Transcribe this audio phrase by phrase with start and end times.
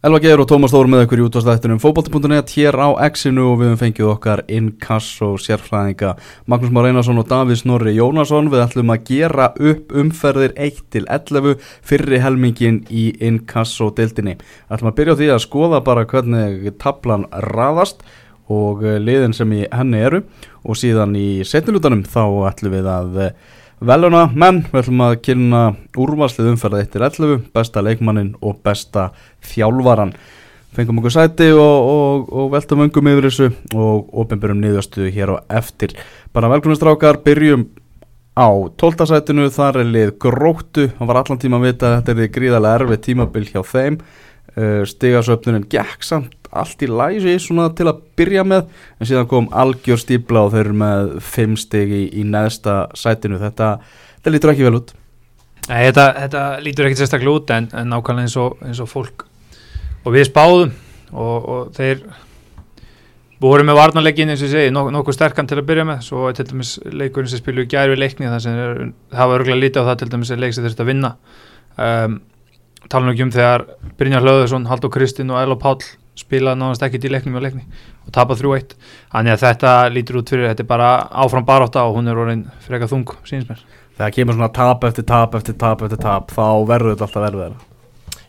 [0.00, 3.68] Elva Geir og Tómas Þór með ykkur í útváðstættunum fókbalti.net hér á Exinu og við
[3.68, 6.14] höfum fengið okkar innkass og sérfræðinga.
[6.48, 12.22] Magnús Már Einarsson og Davís Norri Jónasson við ætlum að gera upp umferðir 1-11 fyrri
[12.24, 14.38] helmingin í innkass og deildinni.
[14.72, 18.00] Ætlum að byrja á því að skoða bara hvernig tablan raðast
[18.48, 20.24] og eh, liðin sem í henni eru.
[20.64, 23.34] Og síðan í setnilutanum þá ætlum við að eh,
[23.80, 25.62] veluna menn, við ætlum að kynna
[25.98, 29.10] úrvarslið umferða 1-11 besta leikmannin og besta
[29.52, 30.12] þjálvaran
[30.76, 35.54] fengum okkur sæti og, og, og veltum öngum yfir þessu og ofinbjörnum niðurstuðu hér og
[35.60, 35.96] eftir.
[36.34, 37.66] Bara velgrunastrákar, byrjum
[38.38, 39.08] á 12.
[39.10, 42.82] sætinu, þar er lið gróttu, hann var allan tíma að vita að þetta er gríðarlega
[42.82, 43.98] erfið tímabil hjá þeim
[44.56, 49.50] uh, stigasöfnunin gekk samt allt í læsi svona til að byrja með en síðan kom
[49.54, 53.38] algjör stíbla og þau eru með fimm stig í, í neðsta sætinu.
[53.42, 53.76] Þetta,
[54.18, 54.94] þetta lítur ekki vel út.
[55.68, 59.26] Nei, þetta, þetta lítur ekkert sérstaklega út en, en nákvæmlega eins og, eins og fólk
[60.00, 60.72] og við spáðum
[61.12, 62.02] og, og þeir
[63.40, 66.02] voru með varnarleikin eins og ég segi nok nokkuð sterkan til að byrja með.
[66.08, 68.82] Svo til dæmis leikurinn sem spilu gæri við leikni það sem er,
[69.14, 71.12] var örgulega lítið á það til dæmis er leik sem þurft að vinna.
[71.80, 72.18] Um,
[72.90, 73.64] tala nú ekki um þegar
[73.98, 75.84] Brynjar Hlöðursson, Haldur Kristinn og Elo Páll
[76.18, 77.64] spilaði náðast ekkit í leiknum og leikni
[78.04, 78.74] og tapað 3-1
[79.12, 80.90] þannig að þetta lítur út fyrir þetta er bara
[81.22, 83.62] áfram baróta og hún er orðin freka þung síns mér.
[83.96, 87.44] Þegar kemur svona tap eftir tap eftir tap eftir tap þá verður þetta alltaf verður
[87.46, 87.66] þeirra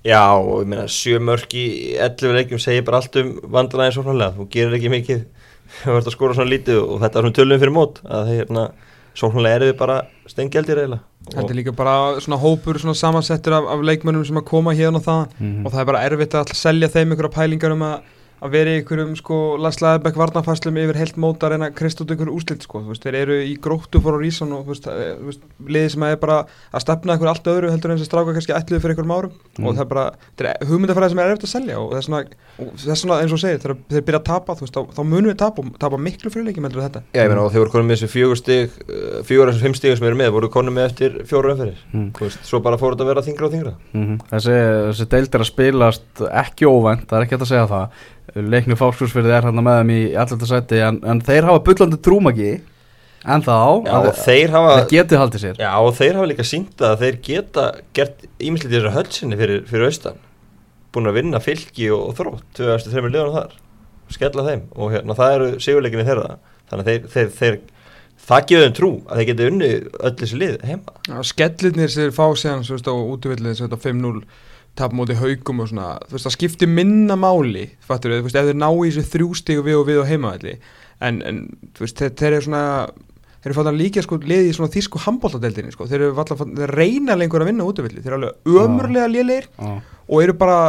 [0.02, 1.66] Já, og ég meina, sjö mörg í
[2.02, 5.22] 11 leikjum segir bara allt um vandræðin svo hranlega, þú gerir ekki mikið
[5.84, 8.42] þú ert að skora svona lítið og þetta er svona tölum fyrir mót, að þeir,
[8.42, 8.66] hérna,
[9.14, 10.02] svo hranlega eru við bara
[10.32, 14.48] stengjaldir eiginlega Þetta er líka bara svona hópur svona samansettur af, af leikmönnum sem að
[14.50, 15.66] koma hérna og það mm -hmm.
[15.66, 18.00] og það er bara erfitt að selja þeim einhverja pælingar um að
[18.42, 22.10] að vera í einhverjum sko Laslaðabæk varnafæslum yfir heilt móta að reyna að krist út
[22.10, 24.88] einhverju úslitt sko, þú veist, þeir eru í gróttu fór á rísan og þú veist,
[24.88, 26.38] eh, liðið sem er bara
[26.74, 29.32] að stefna einhverju allt öðru heldur en þess að stráka kannski ætluðu fyrir einhverjum árum
[29.62, 29.66] Mm.
[29.68, 30.04] og það er bara,
[30.40, 32.22] þetta er hugmyndafræði sem er erfitt að selja og það er svona,
[32.58, 34.82] og það er svona eins og segir, þegar þeir byrja að tapa, þú veist, þá,
[34.96, 37.62] þá munum við tapa tapa miklu fyrirleikjum heldur en þetta Já, ég meina, og þeir
[37.66, 40.32] voru konum með þessu fjögur stig uh, fjögur af þessum fimm stigum sem eru með,
[40.32, 42.08] voru konum með eftir fjóru umferðir, Mm.
[42.16, 44.18] þú veist, svo bara fór þetta að vera þingra og þingra Mhm.
[44.32, 44.56] Þessi,
[44.88, 47.90] þessi deild er að spilast ekki óvænt, það er ekki hægt að segja það
[48.36, 52.52] leiknu fáskúsfyrði er hann með þeim í alltaf sæti en, en þeir hafa bullandi trúmagi
[53.22, 55.60] en þá Já, að þeir hafa það getið haldið sér.
[55.62, 57.66] Já, og þeir hafa líka sínt að þeir geta
[57.98, 60.22] gert ímislítið þessar hölsinni fyrir, fyrir austan.
[60.92, 63.60] Búin að vinna fylki og, og þrótt tvö eftir þreymur liðunum þar.
[64.12, 66.40] Skella þeim og hérna það eru sigurleikinni þeirra.
[66.72, 67.60] Þannig að þeir, þeir, þeir
[68.28, 69.70] það gefur þeim trú að þeir geta unni
[70.10, 70.96] öll þessi lið heima.
[71.08, 74.24] Já, skellirnir sem þeir fá á útvillið sem þetta 5-0
[74.80, 78.50] tap móti haugum og svona þú veist það skiptir minna máli fattur þú veist ef
[78.50, 80.54] þeir ná í þessu þrjú stígu við og við og heimaðalli
[81.02, 81.42] en, en
[81.76, 82.66] þú veist þeir, þeir eru svona
[83.42, 85.88] þeir eru fattan líka sko liði í svona þýsku handbóltadeildinni sko.
[85.90, 89.72] Þeir eru fattan þeir reyna lengur að vinna útvillið þeir eru alveg ömurlega lélegir Já.
[89.82, 90.60] og eru bara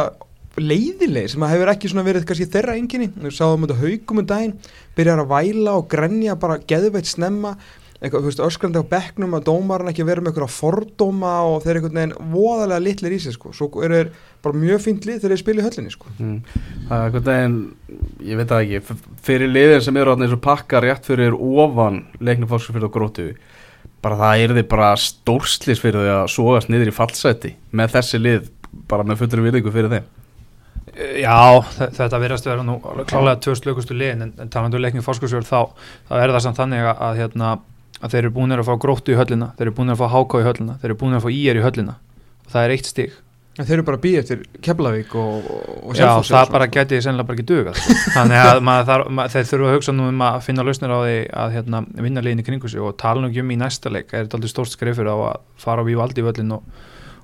[0.57, 4.27] leiðilegir sem að hefur ekki svona verið kannski þeirra enginni við sáðum þetta haugum um
[4.29, 4.57] daginn
[4.97, 7.55] byrjar að væla og grenja bara geðveitt snemma
[8.03, 11.71] eitthvað, þú veist, öskrandi á bekknum að dómarinn ekki verið með eitthvað fordóma og þeir
[11.77, 14.09] eru einhvern veginn voðalega litlir í sig sko, svo eru þeir
[14.43, 16.37] bara mjög fínt lið þegar þeir spila í höllinni sko Mm.
[16.89, 17.57] Það er einhvern veginn,
[18.27, 18.97] ég veit það ekki,
[19.29, 23.29] fyrir liðin sem eru átni eins og pakka rétt fyrir ofan leiknum fólksfyrð og grótu,
[24.03, 28.19] bara það er þið bara stórslis fyrir þau að sogast niður í fallseti með þessi
[28.19, 28.51] lið
[28.91, 30.11] bara með fullur virðingu fyrir þeim.
[30.93, 32.75] Já, þe- þetta verðast vera nú
[33.07, 35.71] klálega tvö slökustu liðin en, en talandu um leiknum fórskursjörð þá,
[36.09, 37.51] þá er það samt þannig að, að, hérna,
[38.03, 40.41] að þeir eru búinir að fá gróttu í höllina, þeir eru búinir að fá háká
[40.41, 41.93] í höllina, þeir eru búinir að fá íjar í höllina
[42.43, 43.13] og það er eitt stig.
[43.53, 45.49] en þeir eru bara býja eftir Keflavík og,
[45.87, 46.73] og Já, og það bara sko.
[46.73, 47.75] geti sennilega bara ekki dugað.
[47.77, 47.97] sko.
[48.17, 50.99] Þannig að maður þarf, maður, þeir þurfa að hugsa nú um að finna lausnir á
[51.03, 53.93] því að hérna, vinna liðin í kringu sig og tala nú ekki um í næsta
[53.93, 56.65] leik, er þetta aldrei stórt skrifur á að fara á Vívaldi völlin og,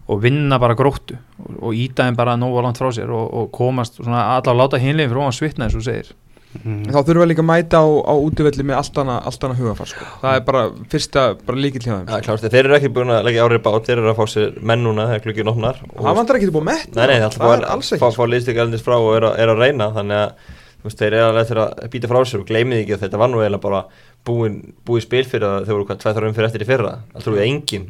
[0.06, 3.50] og vinna bara gróttu og, og íta þeim bara nógu langt frá sér og, og
[3.58, 6.14] komast svona allavega láta hinlegin frá hann svitna eins og segir.
[6.50, 6.86] Mm.
[6.90, 10.06] Þá þurfum við líka að mæta á, á útivelli með allt annað hugafar sko.
[10.24, 11.26] það er bara fyrsta
[11.86, 12.08] hjá þeim.
[12.10, 14.56] Já, klárt, þeir eru ekki búin að leggja árið bát þeir eru að fá sér
[14.72, 15.84] menn núna þegar klukkið opnar.
[15.94, 17.76] Og það vantar ekki til búið að metta Nei, nei, það er það er alltaf
[17.76, 20.58] alls að ekki fá, fá liðstík frá og er, að- er að reyna þannig að
[20.90, 23.30] veist, þeir eru alveg eftir að býta frá sér og gleymið ekki að þetta var
[23.30, 23.82] nú eiginlega bara
[24.26, 24.60] búin,
[24.90, 26.94] búið spil fyrir að þau voru hvað, tveið þar um fyrir eftir í fyrra.
[27.14, 27.86] Það trúið engin,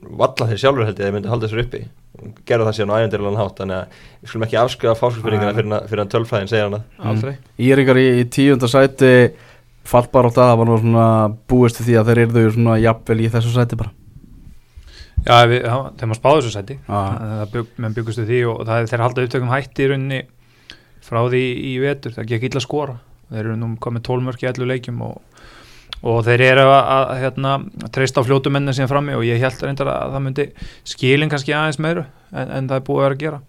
[0.00, 1.82] valla þeir sjálfur held ég að þeir myndi halda þessu uppi.
[2.48, 6.02] Gerðu það síðan á ævendirlega hátt þannig að við skulum ekki afskjöða fáskilsbyrjingina fyrir, fyrir
[6.02, 6.84] hann tölfræðin segja hann að.
[7.12, 7.32] Aldrei.
[7.68, 9.12] Íringar í, í tíunda sæti
[9.90, 11.06] fallbar á það, það var nú svona
[11.50, 13.94] búist við því að þeir eru þau svona jafnvel í þessu sæti bara.
[15.20, 16.76] Já, við, já þegar maður spáði þessu sæti.
[16.88, 20.20] Það bygg, menn byggustu því og það er þeir halda upptökum hætti í rauninni
[21.04, 22.96] frá því í vetur, það gekk illa að skora.
[23.30, 25.20] Þeir eru nú komið tólmörk í allu leikjum og,
[26.02, 27.50] og þeir eru að, að hérna,
[27.92, 30.46] treysta á fljótumennin síðan frammi og ég held reyndar að það myndi
[30.88, 33.40] skilin kannski aðeins meiru en, en það er búið að vera að gera.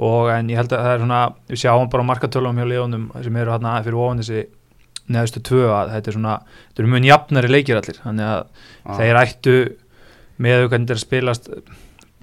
[0.00, 1.20] Og en ég held að það er svona
[1.50, 4.46] við sjáum bara markatölum hjá liðunum sem eru hérna fyrir ofan þessi
[5.10, 6.34] neðustu tvö að þetta er svona,
[6.70, 8.42] þetta eru mjög jafnari leikir allir, þannig að
[8.86, 8.96] Ah.
[8.96, 9.54] þeir ættu
[10.40, 11.50] með hvernig þeir spilast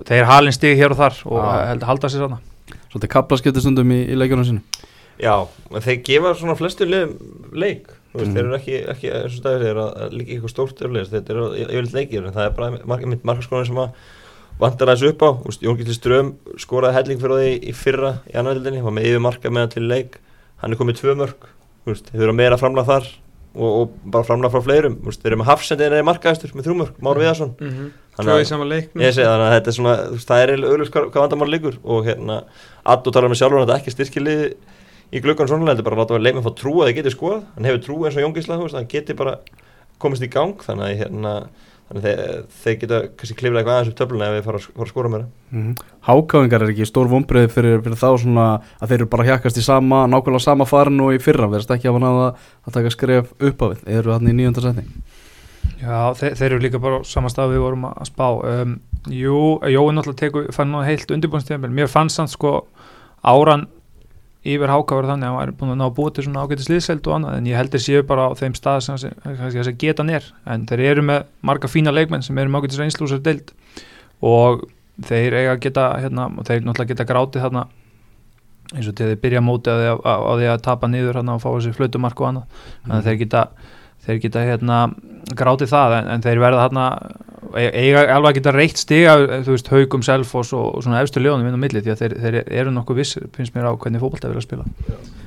[0.08, 1.66] þeir halin stig hér og þar og Ah.
[1.70, 2.40] held að halda sér þarna.
[2.90, 4.62] Svolítið kaplaskipti stundum í, í leikjunum sinu
[5.22, 5.36] Já,
[5.74, 6.86] en þeir gefa svona flestu
[7.54, 8.36] leik þú veist, Mhm.
[8.36, 11.46] þeir eru ekki, ekki eins og stæðir þeir að líka eitthvað stórt örulegist, þetta eru
[11.54, 13.92] yfirleitt leikir en það er bara mark, mitt markaskonin sem að
[14.60, 18.12] vantar aðeins upp á, þú veist, Jón Gildur Ström skoraði helling fyrir því í fyrra
[18.26, 20.18] í annaðildinni, var með yfir marka meðan til leik.
[20.58, 21.36] Hann er komið tvö mörg,
[21.86, 23.06] þú veist, þeir eru meira framlega þar
[23.58, 26.66] og, og bara framlega frá fleirum, þú veist, þeir eru með hafsendin eða markaðistur með
[26.66, 27.54] þrjú mörg, Már Viðarsson.
[27.62, 27.92] Mm -hmm.
[28.18, 30.28] Þannig Tvö að- í sama leiknum Ég segi þannig að þetta er svona, þú veist,
[30.28, 32.44] það er auðvitað hvað, hvað vandamál liggur og hérna,
[32.86, 34.54] Addo talar með sjálfur að þetta ekki styrkilið
[35.12, 37.70] í gluggan svona, er bara að láta leikmenn fá trú að þeir geti skoðað, hann
[37.70, 39.38] hefur trú eins og Jóngisla, þú veist, hann geti bara
[40.02, 41.34] komist í gang, þannig að hérna,
[41.88, 44.88] þannig að þeir, þeir geta kannski kliflega eitthvað aðeins upp töfluna ef við fara, fara
[44.88, 45.30] að skora meira.
[45.52, 48.48] mm Hákáingar er ekki stór vombrið fyrir, fyrir þá svona
[48.80, 51.90] að þeir eru bara hjakast í sama nákvæmlega sama farin og í fyrra verðast ekki
[51.92, 52.30] að náða
[52.64, 53.82] að taka skref upp á við.
[53.98, 54.86] Eru hann í nýjönda setni
[55.82, 58.28] Já, þeir, þeir eru líka bara á sama stað við vorum að spá.
[58.40, 58.78] Um,
[59.12, 61.76] Jú, Jói náttúrulega tekur fann nú heilt undirbúinstíðanbel
[64.54, 66.70] yfir háka var þannig að hann var búin að ná að búa til svona ágætis
[66.72, 70.12] liðseld og annað en ég heldur séu bara á þeim stað sem kannski þessi getan
[70.14, 73.52] er en þeir eru með marga fína leikmenn sem eru með ágætis reynslúsar deild.
[74.26, 74.64] Og
[75.08, 77.66] þeir eiga að geta hérna, og þeir náttúrulega geta grátið þarna
[78.76, 81.20] eins og til þeir byrja móti að því að, að, að, því að tapa niður
[81.22, 82.64] hérna og fá þessi flautumark og annað.
[82.84, 83.44] Þannig að þeir geta
[84.08, 84.80] þeir geta hérna
[85.38, 86.88] grátið það en, en þeir verða hérna
[87.56, 89.14] eiga alveg að geta reitt stiga
[89.46, 92.14] þú veist haugum, selfos og, og svona efstu ljónum inn á milli því að þeir,
[92.24, 94.64] þeir eru nokkuð viss finnst mér á hvernig fótbolta vilja spila.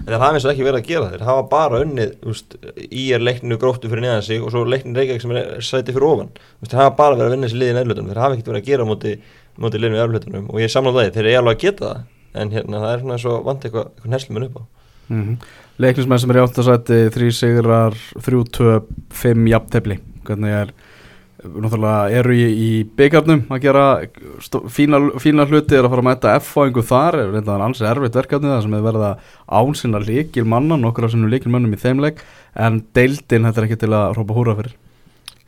[0.01, 2.51] En það hafa eins og ekki verið að gera, þeir hafa bara unnið, þú veist,
[2.89, 6.09] í er leikninu gróttu fyrir neðan sig og svo leikninu Reykjavík sem er sæti fyrir
[6.09, 8.51] ofan, þú veist, þeir hafa bara verið að vinna þessi liðin eðlutunum, þeir hafa ekkert
[8.51, 9.13] verið að gera móti,
[9.61, 11.27] móti liðinu eðlutunum og ég er samlað það, þeir
[20.41, 20.81] eru
[21.45, 23.87] náttúrulega eru í, í byggarnum að gera
[24.73, 27.19] fína, fína hluti er að fara að mæta F-fáingu þar.
[27.23, 31.15] Er reyndaðan ansið erfitt verkefni það sem er verið að ánsina líkil manna nokkur af
[31.15, 32.23] sinu líkil mönnum í þeimleik
[32.61, 34.77] en deildin þetta er ekki til að hrópa húra fyrir.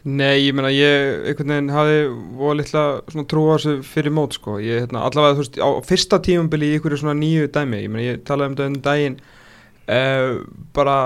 [0.02, 1.98] Nei, ég meina, ég einhvern veginn hafi
[2.34, 2.80] voru litla
[3.12, 4.56] svona trú á þessu fyrir mót, sko.
[4.58, 8.08] Ég, hérna, allavega, þú veist, á fyrsta tímambili í ykkur svona nýju dæmi, ég meina,
[8.08, 9.20] ég talaði um þetta um daginn
[9.86, 10.40] uh,
[10.74, 10.96] bara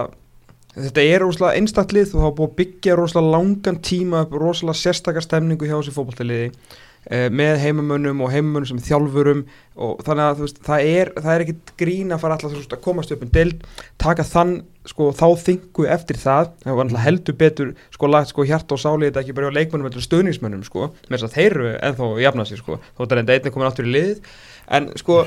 [0.77, 5.25] þetta er rosalega einstaklið það er búið að byggja rosalega langan tíma upp rosalega sérstakar
[5.25, 9.45] stemningu hjá þessu fótballtaliði uh, með heimamönnum og heimamönnum sem þjálfurum
[9.77, 12.83] og þannig að þú veist, það er, er ekkit grín að fara alltaf þú að
[12.85, 13.65] komast upp um deild,
[14.03, 14.57] taka þann
[14.87, 16.53] sko þá þingu eftir það.
[16.63, 19.57] Það var alltaf heldur betur sko lagt sko hjarta og sáli þetta ekki bara á
[19.57, 23.17] leikmönnum heldur stöðningsmönnum sko, með þess að þeir eru ennþá jafna sig sko, þó þetta
[23.17, 24.31] er enda einnig komin áttur í lið.
[24.77, 25.25] En sko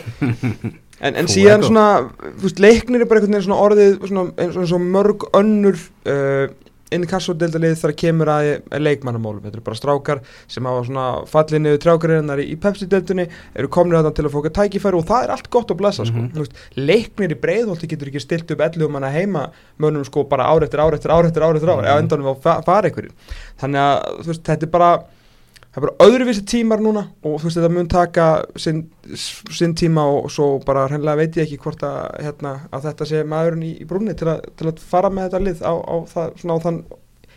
[1.02, 1.86] en, en síðan svona,
[2.40, 5.78] þú veist, leiknir er bara einhvern veginn svona orðið svona, mörg önnur
[6.10, 6.48] uh,
[6.90, 11.04] inn í kassodeildalið þar kemur að, að leikmannamálum, þetta eru bara strákar sem hafa svona
[11.30, 13.28] fallið niður trjákarinnar í, í Pepsi-deildunni,
[13.62, 16.08] eru komnir að það til að fóka tækifæri og það er allt gott að blessa
[16.08, 16.10] Mhm.
[16.10, 16.24] sko.
[16.34, 16.58] Þú veist,
[16.90, 20.82] leiknir í breiðholti getur ekki stilt upp 11 manna heima mönnum sko bara ár eftir
[20.82, 21.86] ár eftir ár eftir ár eftir ár, Mhm.
[21.94, 23.14] eða endanum á fa fara einhverjum
[23.62, 24.92] þannig að þú veist, þetta er bara
[25.70, 28.28] það er bara öðruvísi tímar núna og þú veist þetta mun taka
[28.58, 28.80] sinn,
[29.16, 33.24] sinn tíma og svo bara hreinlega veit ég ekki hvort að, hérna, að þetta sé
[33.24, 36.32] maðurinn í, í brúnni til, að- til að fara með þetta lið á, á, það,
[36.42, 36.80] svona á þann,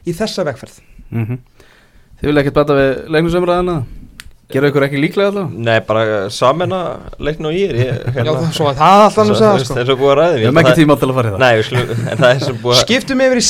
[0.09, 0.79] í þessa vegferð.
[1.13, 1.39] Mm
[2.23, 3.73] Þið vilja ekkert bæta við leiknisumræðina
[4.53, 6.79] gera ykkur ekki líklega alltaf Nei, bara samena
[7.19, 9.75] leikn og ég, ég Já, það, svo að það er alltaf að segja sko.
[9.75, 10.45] Það er svo búið að ræða Við.
[10.47, 11.43] Hefum ekki tíma til að fara í það.
[11.43, 13.47] Nei, við skulum, en það er svo búið að skiptum yfir í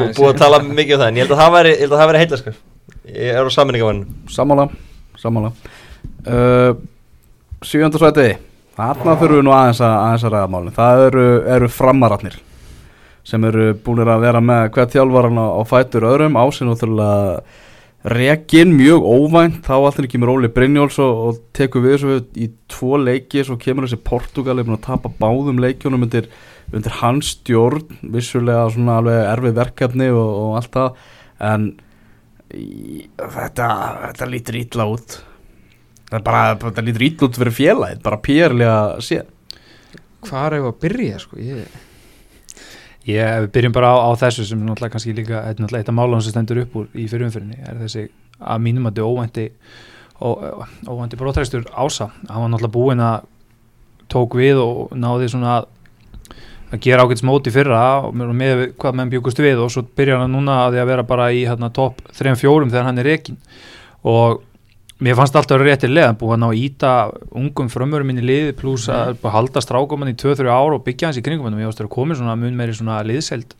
[0.00, 1.96] bú- Búið að tala mikið um það, en ég held að það væri, ég held
[3.10, 4.68] að Ég er á sammenningavann Sammála,
[5.18, 5.52] sammála.
[6.26, 6.78] Uh,
[7.60, 8.30] Sjöndarsvæti
[8.80, 10.76] Þarna þurfum við nú aðeins að, aðeins að ræða málin.
[10.76, 11.24] Það eru,
[11.56, 12.36] eru framaratnir
[13.30, 16.38] sem eru búinir að vera með hvert þjálfaran á, á fætur öðrum.
[16.40, 17.10] Ásinn og þurfa
[18.16, 19.58] rekin mjög óvænt.
[19.66, 23.44] Þá allir kemur Óli Brynjóls og, og tekur við þessu í tvo leiki.
[23.44, 26.30] Svo kemur þessi Portugal búin að tapa báðum leikjunum undir,
[26.72, 28.00] undir hans stjórn.
[28.14, 31.06] Vissulega svona alveg erfið verkefni og, og allt það.
[31.50, 31.70] En
[32.50, 33.68] þetta,
[34.06, 35.20] þetta lítur ítla út.
[36.10, 39.30] Það er bara, þetta lítur ítla út fyrir félagið, bara pérlega séð.
[40.26, 41.38] Hvað er það að byrja sko?
[41.40, 41.78] Ég...
[43.08, 45.80] Ég, ef við byrjum bara á, á þessu sem náttúrulega kannski líka þetta er náttúrulega
[45.80, 48.02] eitt af málunum sem stendur upp úr í fyrirumfyrinni er þessi
[48.40, 49.46] að mínum að þetta óvænti
[50.20, 50.28] ó,
[50.84, 52.10] óvænti brótræstur ása.
[52.28, 53.24] Hann var náttúrulega búinn að
[54.12, 55.70] tók við og náði svona að,
[56.70, 60.32] að gera ágætis móti fyrra og með hvað menn bjögust við og svo byrjar hann
[60.36, 63.38] núna að því að vera bara í hérna, topp 3-4 þegar hann er rekin
[64.06, 64.42] og
[65.00, 66.92] mér fannst alltaf leðan búið að ná íta
[67.32, 68.96] ungum frömmurum minn í liði pluss Mhm.
[68.96, 71.68] að að halda strákumann í 2-3 ár og byggja hans í kringum hann og ég
[71.72, 73.54] ást að komið svona mun meiri svona liðseld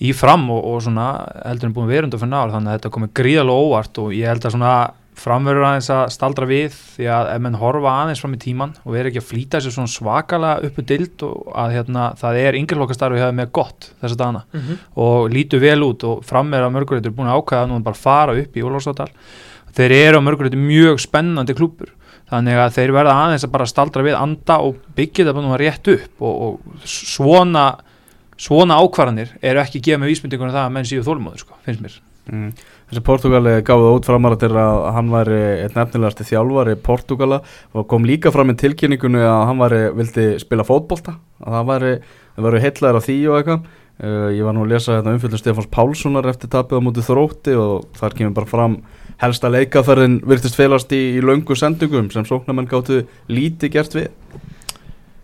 [0.00, 1.06] í fram og, og svona
[1.44, 4.26] heldur en búin verund og fyrir náður þannig að þetta komið gríðalega óvart og ég
[4.26, 4.74] held að svona
[5.18, 8.96] framverður aðeins að staldra við því að ef menn horfa aðeins fram í tíman og
[8.96, 13.20] er ekki að flýta sér svona svakalega uppu dild og að hérna, það er yngirlokkastarfi
[13.20, 14.80] hefur með gott þess að dana mm -hmm.
[15.04, 18.64] og lítur vel út og frammeira mörgurreitur búin að ákvæða nú bara fara upp í
[18.64, 19.10] Ólafsdal
[19.76, 21.92] þeir eru á mörgurreitur mjög spennandi klúpur
[22.30, 25.88] þannig að þeir verða aðeins að bara staldra við anda og byggja þetta bara rétt
[25.88, 27.74] upp og, og svona
[28.40, 32.00] svona ákvarðanir eru ekki gefa með vísmyndingunum það að menn séu þólmóður sko, finnst mér
[32.30, 32.52] Mm.
[32.90, 37.36] Þessi Portugali gáði út framara til að hann væri einn nefnilegasti þjálfari Portugala
[37.70, 41.14] og kom líka fram í tilkynningunni að hann væri, vildi spila fótbolta.
[41.38, 41.92] Að það væri,
[42.34, 43.68] það væri heitlaður af því og eitthvað.
[44.00, 47.56] Uh, ég var nú að lesa þetta umfjöldum Stefáns Pálssonar eftir tapið á mútið þrótti
[47.60, 48.76] og þar kemur bara fram
[49.20, 54.10] helsta leikaferðin virtist felast í, í löngu sendingum sem sóknarmenn gáttu lítið gert við.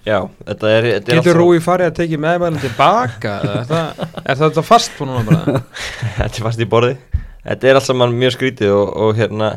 [0.06, 4.02] Já, þetta er, þetta er Getur Rúi farið að tekið meðmælinn tilbaka eða er það,
[4.20, 5.62] er það þetta fast på núna bara?
[6.20, 6.98] þetta er fast í borði
[7.46, 9.50] Þetta er allt saman mjög skrítið og, og hérna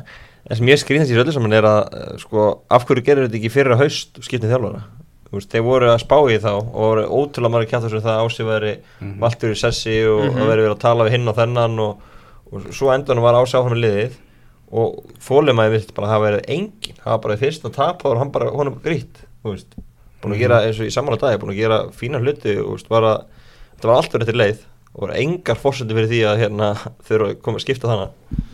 [0.49, 3.39] það sem ég skrítið þessi öllu saman er að eh, sko, af hverju gerir þetta
[3.41, 4.81] ekki fyrir að haust skiptið þjálfara?
[5.29, 8.05] Þú veist, þeir voru að spá í þá og voru ótrúlega margir kjátt þess að
[8.07, 8.71] það ásið væri
[9.21, 10.39] valtur í sessi og Mhm.
[10.41, 11.99] að veri verið að tala við hinn og þennan og,
[12.51, 14.15] og svo endan var ásið áfram í liðið
[14.71, 18.49] og þólimaði vilt bara hafa verið engin hafa bara í fyrsta tap og hann bara
[18.53, 19.77] honum grýtt þú veist,
[20.21, 22.73] búin að gera eins og í samanlega dag búin að gera fína hluti og þú
[22.75, 23.13] veist, bara,
[23.75, 24.59] þetta var allt verið til leið
[24.95, 26.69] og voru engar fórsendi fyrir því að hérna,
[27.09, 28.45] eru að koma að skipta þannig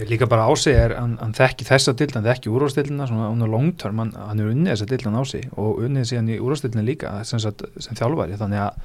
[0.00, 3.40] Ég líka bara ásig er, hann, hann þekki þessa dild, hann þekki úrvastildina svona on
[3.40, 6.40] the long term, hann, hann er unnið þessa dild hann ásig og unnið síðan í
[6.40, 8.82] úrvastildina líka sem, sagt, sem þjálfari, þannig að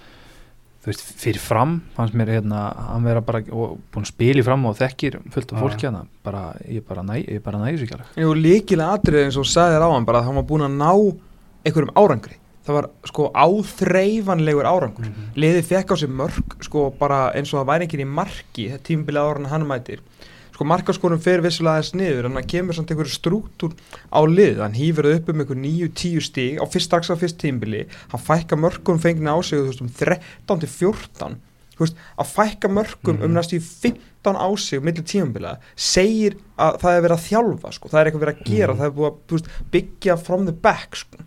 [0.85, 4.45] þú veist, fyrir fram fannst mér hérna, hann vera bara og búin að spila í
[4.45, 7.87] fram og þekkir fullt af fólki hann bara, ég bara næ, ég bara næði sér
[7.87, 10.47] ekki alveg Jú, líkilega atrið eins og sagði þér á hann bara að hann var
[10.51, 10.91] búin að ná
[11.65, 15.11] einhverjum árangri það var sko áþreifanlegur árangur.
[15.37, 18.87] Liðið fekk á sig mörg sko bara eins og það væri enginn í marki þetta
[18.89, 20.01] tímabilið ára hann mætir.
[20.55, 23.73] Sko markaskorum fer vissilega aðeins niður en það kemur samt einhverju strúktúr
[24.07, 27.81] á lið hann hýfur upp um einhver 9-10 stíg á fyrst dags á fyrst tímbili
[28.13, 31.35] hann fækka mörgum fengni á sig þú veist, um 13 til 14
[31.75, 36.79] þú veist, að fækka mörgum um næstu í 15 á sig millir tímabila segir að
[36.85, 37.91] það er verið að þjálfa sko.
[37.91, 40.95] það er eitthvað verið að gera, það er búið að veist, byggja from the back
[41.03, 41.19] sko.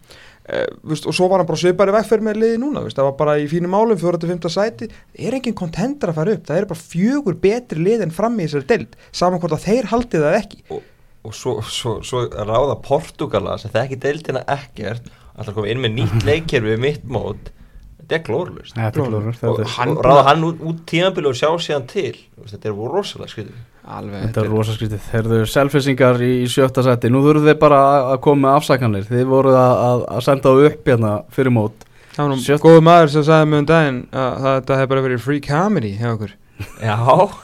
[0.48, 3.16] Uh, veist, og svo var hann bara svipari vegferð með liði núna veist, það var
[3.18, 4.88] bara í fínum málum, 4-5 sæti.
[4.88, 6.46] Það er engin kontender að fara upp?
[6.48, 9.90] Það er bara fjögur betri lið en fram í þessari deild saman hvort að þeir
[9.92, 10.62] haldi það ekki.
[11.28, 16.24] Og svo, svo, svo ráða Portugala sem þekki deildina ekkert alltaf koma inn með nýtt
[16.28, 17.50] leikkerfi við mitt mót
[18.00, 19.00] þetta er glórlust er
[19.52, 22.70] Og hann- og ráða hann út, út tímabili og sjá síðan til Þú veist, þetta
[22.70, 23.58] er rosalega skriðið
[23.96, 25.02] alveg, Þetta er rosa skrítið.
[25.10, 27.10] Þeir eru selfisingar í sjötta seti.
[27.12, 27.78] Nú þurfum þeir bara
[28.12, 29.06] að- koma með afsakanir.
[29.08, 31.86] Þið voruð að, að, að senda það upp hérna fyrir mót.
[32.16, 35.20] það var nú góðu maður sem sagði mig um daginn að það hefði bara verið
[35.22, 36.32] free comedy hjá okkur.
[36.82, 36.96] Já,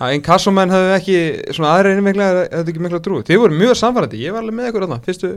[0.08, 1.18] einn kassumenn hefði ekki
[1.54, 3.20] svona aðra einu mikla, hefði ekki mikla trú.
[3.22, 5.30] Þið voru mjög samfærandi, ég var alveg með ykkur þarna fyrstu,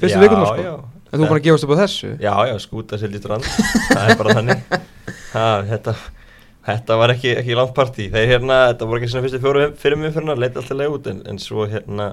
[0.00, 0.74] fyrstu vikurnar sko.
[1.10, 2.10] en þú bara gefast upp á þessu?
[2.20, 4.60] Já, já, skúta sér lítur andan það er bara þannig.
[5.30, 5.92] Ha, þetta,
[6.78, 8.08] þetta var ekki, ekki langt partí.
[8.12, 10.96] Þeir hérna, þetta voru ekki svona fyrstu fjóru fyrir mig fyrir hann, leita alltaf leið
[10.98, 12.10] út en, en svo hérna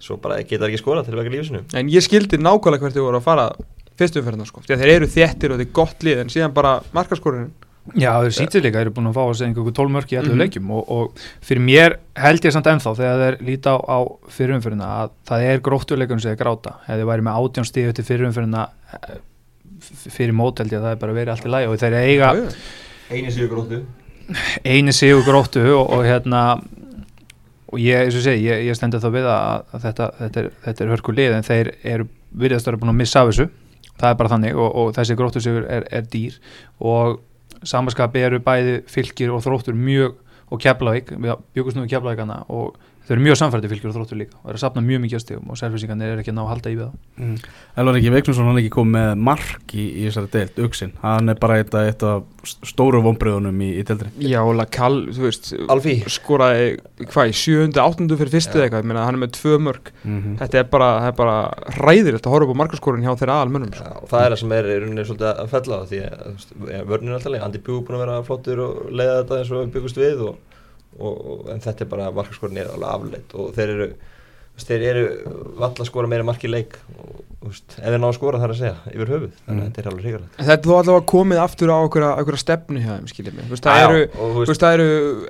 [0.00, 3.18] svo bara geta ekki skora til vega lífsinu en ég skildi nákvæmlega hvert þið voru
[3.20, 3.42] að fara
[4.00, 6.78] fyrstu umferðina sko, því að þeir eru þéttir og þeir gott lið en síðan bara
[6.96, 7.50] markaskorinn
[8.00, 10.16] Já, þeir sýttir líka, þeir eru búin að fá að segja einhverjum 12 mörk í
[10.20, 10.40] 11 Mhm.
[10.40, 13.98] leikjum og, og fyrir mér held ég samt ennþá þegar þeir líta á, á
[14.36, 16.74] fyrirumfyrirna að það er gróttuleikunum sem þeir gráta.
[16.86, 18.66] Ef þeir væri með átján stíðu til fyrirumfyrirna
[20.12, 22.30] fyrir mót held ég að það er bara verið allt í læg og þeir eiga
[23.10, 23.80] eini sigur gróttu.
[24.64, 26.42] Eini sigur gróttu og, og hérna
[27.70, 30.92] og ég, eins og segi, ég, ég stendur þá við að, þetta, þetta, er, er
[30.94, 32.06] hörku lið en þeir eru
[32.40, 33.48] virðast að búin að missa af þessu.
[34.00, 36.38] Það er bara þannig og, og þessi gróttu sigur er, er dýr
[36.78, 37.20] og
[37.66, 40.16] samanskapi eru bæði fylgir og þróttur mjög
[40.50, 42.78] og keflavík, við nú í keflavíkana og
[43.10, 45.22] þau eru mjög samfærdi fylgir og þróttur líka og eru að sapna mjög mikið að
[45.24, 47.40] stegum og selfisingarnir er ekki að ná að halda í við það.
[47.82, 50.92] Elvar ekki Veiknusson, hann er ekki komið með mark í, í þessari deild, Uxin.
[51.02, 52.22] Hann er bara eitt, af- eitt af
[52.70, 54.08] stóru vonbröðunum í, í deildri.
[54.30, 56.68] já, Lakal, þú veist Alfí skoraði,
[57.10, 59.90] hvað, í sjöundu, áttundu fyrir fyrstu eða eitthvað, ég meina hann er með tvö mörg
[60.04, 61.36] Mm þetta er bara, það er bara
[61.82, 63.84] ræðilegt að horfa upp á markaskorinn hjá þeirra almönnum sko.
[63.84, 65.50] Já, og það er það sem er í rauninni svolítið að
[71.00, 73.90] og en þetta er bara markaskorin er alveg afleitt og þeir eru
[74.68, 75.08] þeir eru
[75.60, 76.78] valla að skora meira marki leik.
[77.40, 80.44] Þeir ná að skora þar að segja yfir höfuð, þannig að þetta er alveg En
[80.44, 83.46] Þetta er þó allavega komið aftur á einhverja, einhverja stefnu hjá þeim, skiljið mig.
[83.48, 84.88] Veist, það, eru, og veist, það eru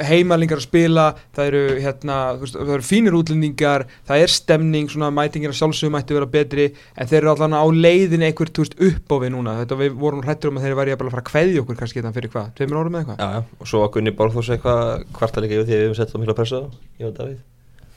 [0.09, 1.05] heimalingar að spila,
[1.39, 5.95] það eru, hérna, veist, það eru fínir útlendingar, það er stemning, svona mætingir að sjálfsögum
[5.95, 6.67] mætti vera betri,
[6.99, 9.55] en þeir eru allavega á leiðin einhver, þú veist, upp á við núna.
[9.63, 12.17] Þetta við vorum hrættur um að þeir væri að fara að kveðja okkur kannski þetta
[12.19, 14.91] fyrir hvað, tveimur árum eða já, og svo að Gunni Borgþórs eitthvað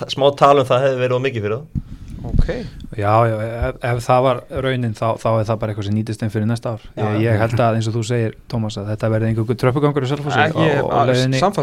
[0.00, 2.46] ta- smá talum það hefði verið of mikið fyrir það Ok.
[2.94, 6.22] Já, já, ef, ef það var raunin þá, þá er það bara eitthvað sem nýtist
[6.22, 6.84] einn fyrir næsta ár.
[6.94, 9.48] Já, ég, held að eins og þú segir, Tómas að þetta verði einhverjum
[10.46, 10.92] Ekki, og,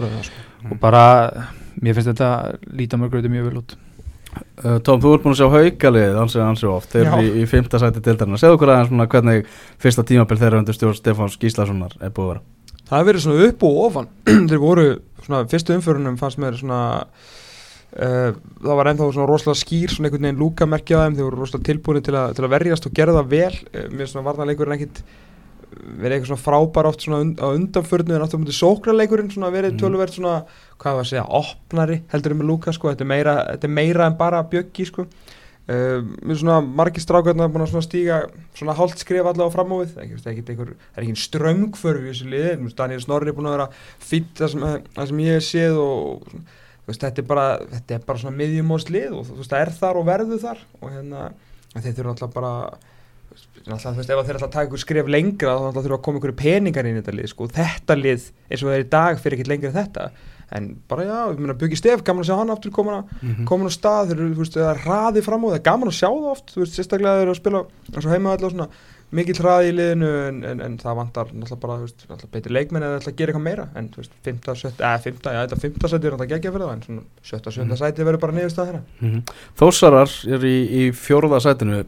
[0.09, 0.67] og, sko.
[0.67, 1.03] og bara
[1.79, 2.31] mér finnst þetta
[2.75, 3.77] líta mörgröðu mjög vel út
[4.83, 8.01] Tóm, þú ert búin að sjá haukalið ansið oft, þeir eru í, í fymta sæti
[8.03, 9.47] dildarinn segðu okkur aðeins hvernig
[9.81, 12.43] fyrsta tímabil þeirra undir stjórn Stefáns Gíslasonar er búið að vera.
[12.89, 14.09] Það hefur verið svona upp og ofan.
[14.51, 14.85] Þeir voru
[15.25, 18.29] svona fyrstu umförunum fannst mér svona uh,
[18.65, 20.41] það var ennþá svona rosalega skýr svona einhvern veginn
[21.05, 21.17] þeim.
[21.19, 23.51] Þeir voru rosalega tilbúinu til, að- til að verjast og gera það vel.
[23.73, 25.03] Uh, mér svona varnarleikurinn ekkit
[25.69, 29.51] verið eitthvað svona frábær oft svona und, á undanförnu en aftur á mútið sóknarleikurinn svona
[29.53, 29.79] verið Mhm.
[29.83, 30.45] töluvert svona
[30.79, 33.75] hvað var að segja, opnari heldur um með Lúka sko, þetta er meira, þetta er
[33.75, 35.05] meira en bara bjöggi sko.
[35.69, 38.15] Uh, mér svona margir strákarna búin að svona stíga
[38.57, 42.01] svona hálft skrif allavega fram á við það er ekki, einhver, það er ekki ströngförf
[42.01, 43.67] í þessu liði, Daniel Snorri er búin að vera
[44.01, 46.23] fýtt það sem, það sem ég hef séð og
[46.89, 49.69] veist, þetta er bara þetta er bara svona miðjumóðs lið og þú veist, það er
[49.77, 51.21] þar og verður þar og hérna,
[51.75, 52.53] en þeir þurfa alltaf bara
[53.69, 56.35] alltaf, veist, ef þeir alltaf taka ykkur skref lengra þá alltaf þurfa að koma ykkur
[56.39, 59.19] peningar inn í þetta lið sko, og þetta lið eins og það er í dag
[59.23, 60.09] fyrir ekkert lengra en þetta
[60.57, 63.43] en bara já, ég meina Bjöggi Stef, gaman að sjá hann aftur komin að Mhm.
[63.45, 66.31] komin á stað, þeir eru, er hraði fram á það er gaman að sjá það
[66.31, 67.61] oft, veist, sérstaklega þeir eru að spila
[67.93, 68.67] eins og heima og svona,
[69.11, 72.83] mikill hraði í liðinu en, en, en það vantar náttúrulega bara, veist, náttúrulega betri leikmenn
[72.83, 74.09] eða að gera eitthvað meira, en 5.
[74.57, 74.73] 7.
[74.81, 75.21] eða 5.
[75.21, 75.87] já, þetta 5.
[75.93, 77.51] sæti er náttúrulega geggja fyrir það en 7.
[77.53, 77.65] 7.
[77.69, 77.77] Mhm.
[77.77, 79.21] sæti verður bara niðurstað hérna Mhm.
[79.57, 81.85] Þósarar er í, í fjórða sætinu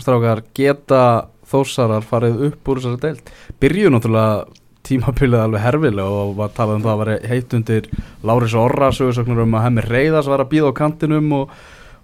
[0.00, 1.04] strákar geta
[1.44, 3.32] Þósarar farið upp úr þessari deild?
[3.60, 7.88] Byrjuðu náttúrulega tímabilið alveg herfilega og var talað um það að vera heitt undir
[8.24, 11.52] Láris Orra sögursögnur um að hemmi reyðas var að býða á kantinum og,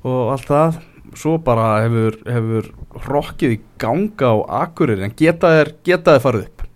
[0.04, 0.80] og allt það.
[1.16, 2.70] Svo bara hefur, hefur
[3.08, 6.68] rokkið í ganga á akkurir en geta þeir, geta þeir farið upp?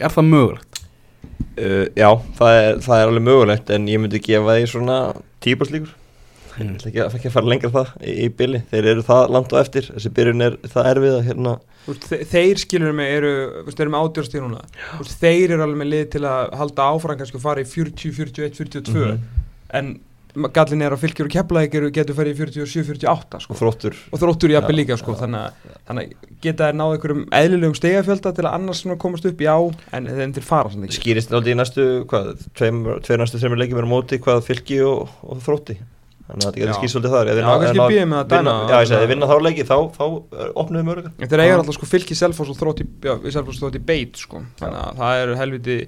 [0.00, 0.76] Er það mögulegt?
[1.60, 2.08] uh, já,
[2.38, 4.98] það er, það er alveg mögulegt en ég myndi gefa því svona
[5.44, 5.94] típaslíkur
[6.56, 6.70] Mm.
[6.70, 9.30] ég ætla ekki, að- ekki að fara lengra það í, í bili þeir eru það
[9.36, 11.54] langt og eftir þessi byrjun er það erfið að hérna
[11.86, 13.32] þe- þeir skilur mig eru,
[13.68, 14.64] eru með átjórstíð núna
[14.98, 18.12] veist, þeir eru alveg með lið til að halda áfram kannski og fara í 40,
[18.12, 19.22] 41, 42 Mhm.
[19.76, 19.98] en
[20.52, 23.54] gallin er að fylgjur og keflaðikir getur farið í 47, 48 sko.
[23.54, 25.14] og þróttur og þróttur í appi líka sko.
[25.14, 25.20] já.
[25.22, 29.38] þannig, að, þannig að geta þær náð einhverjum eðlilegum stegafjölda til að annars komast upp
[29.40, 29.54] já
[29.96, 31.86] en þeir þeir fara skýrist náttúrulega í næstu
[32.54, 35.78] tveir næstu þreymur leikjum er á móti hvað fylgi og, og þrótti
[36.26, 37.30] þannig að þetta getur skýrst svolítið þar.
[37.30, 39.76] Já, ná- kannski bíðum með að dæma- já, ég segi, þeir vinna þá leiki þá,
[39.96, 40.04] þá
[40.56, 43.60] opnum við mörgur En þeir eiga alltaf sko fylki selfos og þrótt í, já, selfos
[43.62, 44.42] þrótt í beit sko.
[44.60, 45.78] þannig að það eru helviti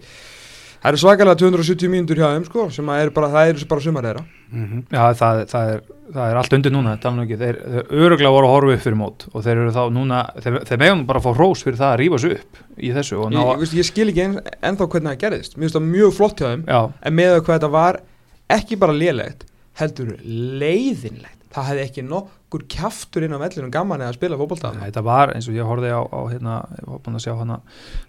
[0.78, 3.80] það eru svakalega 270 mínútur hjá þeim sko, sem að eru bara, það eru bara
[3.82, 4.24] sumar þeirra.
[4.54, 5.80] Mm Já, það, það, er,
[6.14, 8.84] það er allt undir núna, þetta alveg ekki, þeir, þeir öruglega voru að horfa upp
[8.86, 11.80] fyrir mót og þeir eru þá núna, þeir, þeir meðan bara að fá rós fyrir
[11.82, 14.38] það að rífa sig upp í þessu og ná ég, ég, ég skil ekki en,
[14.70, 15.56] ennþá hvernig það gerðist.
[15.58, 18.00] Mér finnst það mjög flott hjá þeim já, en með að hvað þetta var
[18.48, 19.44] ekki bara lélegt
[19.78, 21.34] heldur leiðinlegt.
[21.54, 24.74] Það hefði ekki nokkur kjaftur inn á vellinum gaman eða að spila fótbolta.
[24.82, 27.56] Þetta var eins og ég horfði á, á hérna, ég var búin að sjá hana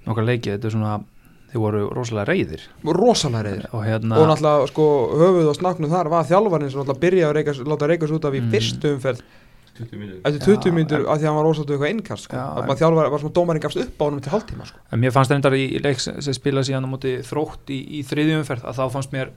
[0.06, 0.98] nokkar leiki, þetta er svona,
[1.54, 2.66] þeir voru rosalega reyðir
[3.00, 4.88] rosalega reyðir og hérna, og náttúrulega sko
[5.24, 8.42] höfuð og snaknum þar var þjálfarinn sem náttúrulega byrjaði að láta reykast út af í
[8.44, 8.52] Mm.
[8.54, 9.24] fyrstu umferð
[9.80, 12.24] 20 mínútur eftir 20 Já, mínútur en- af því að hann var rosalega eitthvað innkast
[12.28, 12.36] sko.
[12.40, 14.78] Að þjálfar var svona dómarinn gafst upp á honum til hálftíma sko.
[14.92, 18.04] en mér fannst reyndar í, í leik sem spila síðan á móti þrótt í, í
[18.04, 19.28] þriðjum umferð að þá fannst mér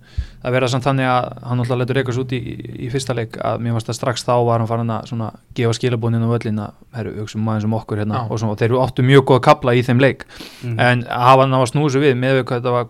[0.42, 2.40] að vera samt þannig að hann alltaf letur reykast út í,
[2.78, 5.72] í, fyrsta leik að mér fannst að strax þá var hann farin að svona gefa
[5.78, 8.82] skilabúnin á völlin að herru, hugsaum maður sem okkur hérna og, svona, og þeir eru
[8.82, 10.78] áttu mjög góð að kapla í þeim leik -hmm.
[10.80, 12.86] en hafa hann á sig við með hvað þetta var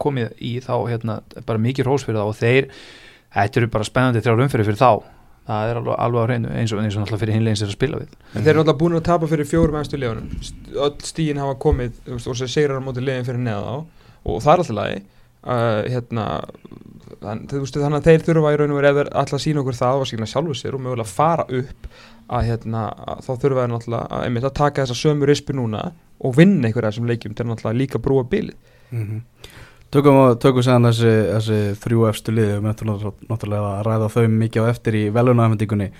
[5.48, 7.72] það er alveg, alveg á hreinu eins og, eins og náttúrulega fyrir hinlegin sem er
[7.72, 8.12] að spila við.
[8.37, 10.28] En þeir eru alltaf búin að tapa fyrir fjórum efstu liðunum.
[10.42, 13.42] St- öll stíin hafa komið þú veist, og sem segir hann á móti liðin fyrir
[13.42, 13.76] neða á
[14.22, 15.02] og það er alltaf lagi.
[15.42, 16.24] Uh, hérna,
[17.18, 19.78] þann, þú veist, þannig að þeir þurfa í raun og verið þeir alltaf sína okkur
[19.81, 21.88] það og sína sjálfu sér og mögulega fara upp
[22.33, 25.83] að, hérna, að þá þurfa þeir náttúrulega að, einmitt, að taka þessa sömu rispi núna
[26.22, 28.55] og vinna einhverja þessum leikjum til náttúrulega líka brúa bilið.
[28.94, 29.18] Mhm.
[29.92, 32.92] Tökum, tökum séðan þessi, þessi þrjú efstu liði við möttum
[33.28, 35.90] náttúrulega að ræða þau mikið á eftir í velunafendingunni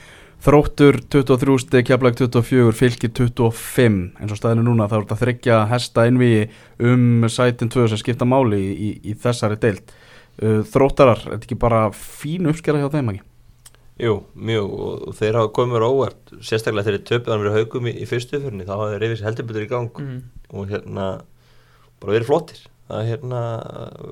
[0.43, 5.59] Þróttur 23 steg, Keflag 24, Fylkir 25 eins og staðinu núna þá er þetta þryggja
[5.71, 6.49] hesta innvíi
[6.83, 9.93] um sætin 2 sem skipta máli í, í, í þessari deild.
[10.43, 13.23] Uh, Þróttarar, er þetta ekki bara fín uppskera hjá þeim ekki?
[14.03, 17.89] Jú, mjög og, og þeir hafa komið óvart sérstaklega þegar þeir töpuð hann verið haugum
[17.93, 20.21] í, í fyrstu uppförni þá hafa þeir reyfið sér heldur í gang mm.
[20.57, 21.09] og hérna
[22.03, 23.43] bara verið flottir það hérna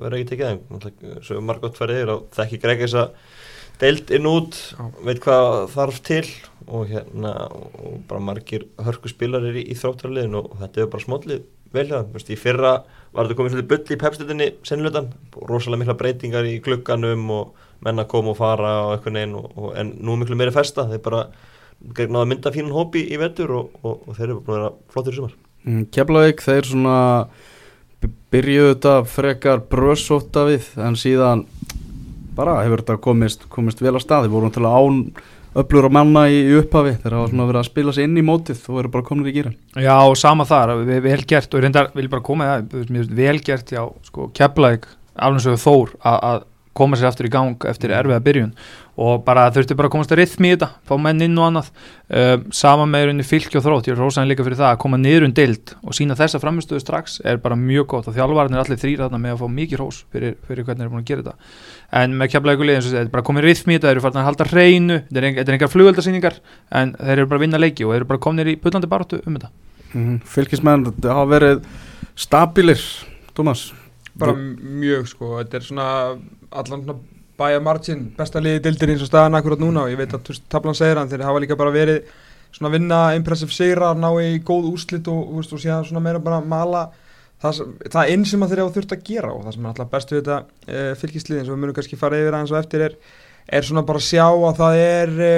[0.01, 1.21] verður ekki tekið þeim.
[1.27, 3.15] Svo margótt farið yfir og þekki greg þess að
[3.81, 4.57] deild inn út
[5.05, 6.25] veit hvað þarf til
[6.67, 11.47] og hérna og bara margir hörku spilarir í, í þróttarliðin og þetta er bara smóllið
[11.75, 12.75] velja Vist, í fyrra
[13.11, 15.09] var þetta komið svolítið bull í pepstöldinni sennilutan,
[15.49, 20.15] rosalega mikla breytingar í klukkanum og menna koma og fara og eitthvað og, en nú
[20.15, 20.85] er miklu meiri festa.
[20.89, 21.23] Þeir bara
[21.81, 24.73] náða að mynda fínan hópi í vetur og, og, og þeir eru búin að vera
[24.93, 25.37] flottir í sumar.
[25.65, 26.97] Mm, Keflavík, þeir svona
[28.31, 31.45] byrjuðu þetta frekar brösóta við en síðan
[32.37, 34.99] bara hefur þetta komist, komist vel að staði voru til að án
[35.61, 38.61] öflur og manna í, upphafi þeir hafa svona verið að spila sig inn í mótið
[38.71, 39.51] og eru bara komin í gýra
[39.83, 43.73] Já, sama þar, ve- vel gert og reyndar vil bara koma í það, vel gert
[43.75, 44.87] já, sko, Keflæk,
[45.19, 46.47] alveg svo Þór að- að
[46.79, 48.53] koma sér aftur í gang eftir erfiða byrjun
[49.01, 51.69] og bara þurfti bara að komast að rithmi í þetta, fá menn inn og annað.
[52.11, 53.87] Uh, sama með rauninni fylki og þrótt.
[53.89, 56.81] Ég er rosalega líka fyrir það að koma niður um dild og sína þessa framistöðu
[56.83, 58.09] strax er bara mjög gott.
[58.11, 60.87] Og þjálfarnir er allir þrýra þarna með að fá mikið hrós fyrir, fyrir hvernig þeir
[60.87, 61.35] eru búin að gera þetta.
[62.01, 64.49] En með og þetta er bara komið rithmi í þetta þeir eru farin að halda
[64.51, 66.35] hreinu, þetta er engar, þetta er engar flugöldasýningar
[66.81, 69.19] en þeir eru bara að vinna leiki og þeir eru bara komnir í pullandi baráttu
[69.25, 69.51] um þetta.
[69.91, 70.85] Mm, Fylkismenn
[77.41, 80.77] bæja margin besta liði dildir eins og staðan akkurat núna og ég veit að tablan
[80.77, 82.03] segir hann þeir hafa líka bara verið
[82.51, 86.41] svona vinna impressive sigrar, ná í góð úrslit og, veist, og síðan svona meira bara
[86.43, 86.89] mala
[87.41, 90.17] það, það inn sem þeir hafa þurft að gera og það sem er alltaf bestu
[90.17, 92.99] við þetta e, fylgisliðin sem við munum kannski fara yfir aðeins og eftir er,
[93.47, 95.33] er svona bara að sjá að það er e,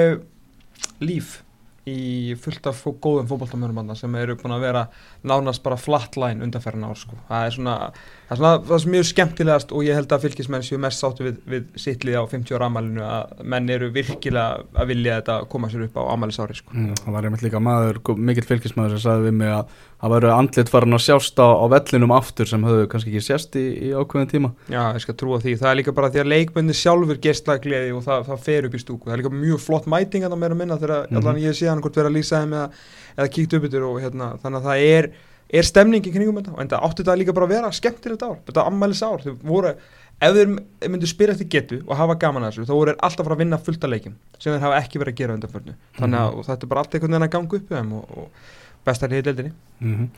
[1.04, 1.38] líf
[1.84, 4.84] í fullt af fó, góðum fótballtamörnum sem eru búin að vera
[5.28, 7.18] nánast bara flatline undanferðin ár sko.
[7.28, 7.74] það er svona
[8.28, 11.26] það er svona það sem mjög skemmtilegast og ég held að fylgismenn séu mest sáttu
[11.26, 15.70] við, við sittlið á 50 ára amalinu að menn eru virkilega að vilja þetta koma
[15.72, 16.72] sér upp á amalisári sko.
[16.72, 20.30] Mm, það var einmitt líka maður, mikill fylgismæður sem sagði við mig að það væru
[20.34, 23.92] andlit farin að sjást á, á vellinum aftur sem höfðu kannski ekki sést í, í
[23.96, 27.20] ákveðin tíma Já, ég skal trúa því, það er líka bara því að leikmenni sjálfur
[27.24, 30.26] gestla gleði og það, það fer upp í stúku það er líka mjög flott mæting
[30.28, 31.40] að meira minna þegar mm -hmm.
[31.46, 32.68] ég sé hann hvort vera að lýsa þeim eða,
[33.16, 35.10] eða kíkt upp yfir og hérna, þannig að það er,
[35.48, 36.54] er stemning í kringum þetta?
[36.54, 38.40] Og en það átti þetta líka bara að vera skemmtilegt ár.
[38.48, 39.74] Þetta ammælis ár, þau voru
[40.24, 40.50] ef þeir
[40.92, 43.58] myndu spyrja eftir getu og hafa gaman að þessu þá voru þeir alltaf að vinna
[43.60, 45.74] fullt að leikim sem þeir hafa ekki verið að gera undanförnu.
[45.98, 48.52] Þannig að og þetta er bara allt einhvern veginn að ganga upp þeim og, og
[48.84, 49.54] besta liðið deildinni.
[49.80, 50.08] Mm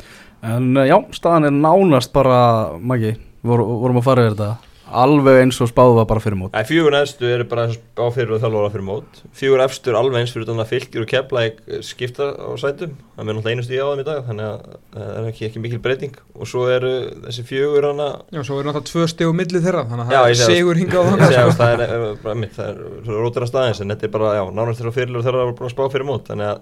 [0.47, 2.39] En uh, já, staðan er nánast bara,
[2.77, 3.15] Maggi,
[3.47, 6.55] vor, vorum að fara yfir þetta alveg eins og spáðu var bara fyrir mót.
[6.55, 9.21] Æ, fjögur neðstu eru bara eins og á fyrir og þjálfóra fyrir mót.
[9.37, 11.43] Fjögur efstur alveg eins fyrir utan að fylgjur og kepla
[11.87, 12.95] skipta á sætum.
[13.17, 15.63] Það er náttúrulega einu stíð á þeim í dag þannig að það er ekki, ekki
[15.65, 16.17] mikil breyting.
[16.37, 16.95] Og svo eru
[17.27, 20.31] þessi fjögur hana Já, svo er náttúrulega tvö stegu millið þeirra þannig að Já, það
[20.31, 21.27] er segur og þangað.
[21.27, 21.51] segi sko.
[21.51, 24.15] að það er, eh, bara mitt, það er svo rótir að staðins en þetta er
[24.19, 26.57] bara, já, nánast þeirra fyrir og þeirra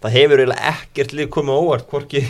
[0.00, 2.22] það hefur eiginlega ekkert líf komið á óvart hvorki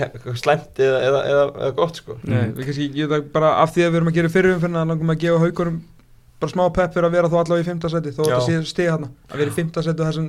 [0.00, 0.08] ja,
[0.38, 2.18] slæmt eða, eða, eða, eða gott sko.
[2.22, 4.80] Nei, við kannski, ég það bara af því að við erum að gera fyrirum fyrir
[4.82, 5.80] að langum að gefa haugurum
[6.40, 8.92] bara smá pepp fyrir að vera þá allavega í fymta seti þó þetta sé stig
[8.92, 10.28] hann að vera í fymta seti á þessum,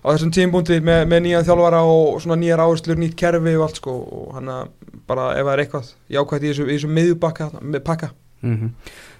[0.00, 3.80] á þessum tímbúndi með, með nýja þjálfara og svona nýjar áherslur, nýtt kerfi og allt
[3.82, 4.72] sko og hann að
[5.04, 8.10] bara ef það er eitthvað jákvæmt í þessu, í þessu miðjubakka með pakka
[8.42, 8.70] mm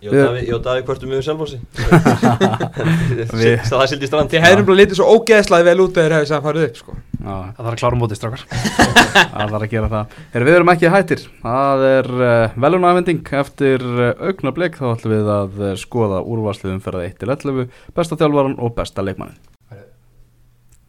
[0.04, 1.22] Davíð- ég og Davíð hvörtum við
[3.32, 4.28] Við- það sildi strand.
[4.32, 6.96] Þið hefðum bara litið svo ógeðslaði vel út eða hefði það farið upp sko.
[7.24, 8.42] Já, það þarf að klára mótið strákar.
[9.34, 10.18] Það var að gera það.
[10.34, 11.24] Heru, Við erum ekki hættir.
[11.40, 17.06] Það er uh, velunafending eftir uh, augnablik þá ætlum við að uh, skoða úrvarslið umferða
[17.08, 19.40] 1 til 11 besta þjálfaran og besta leikmannin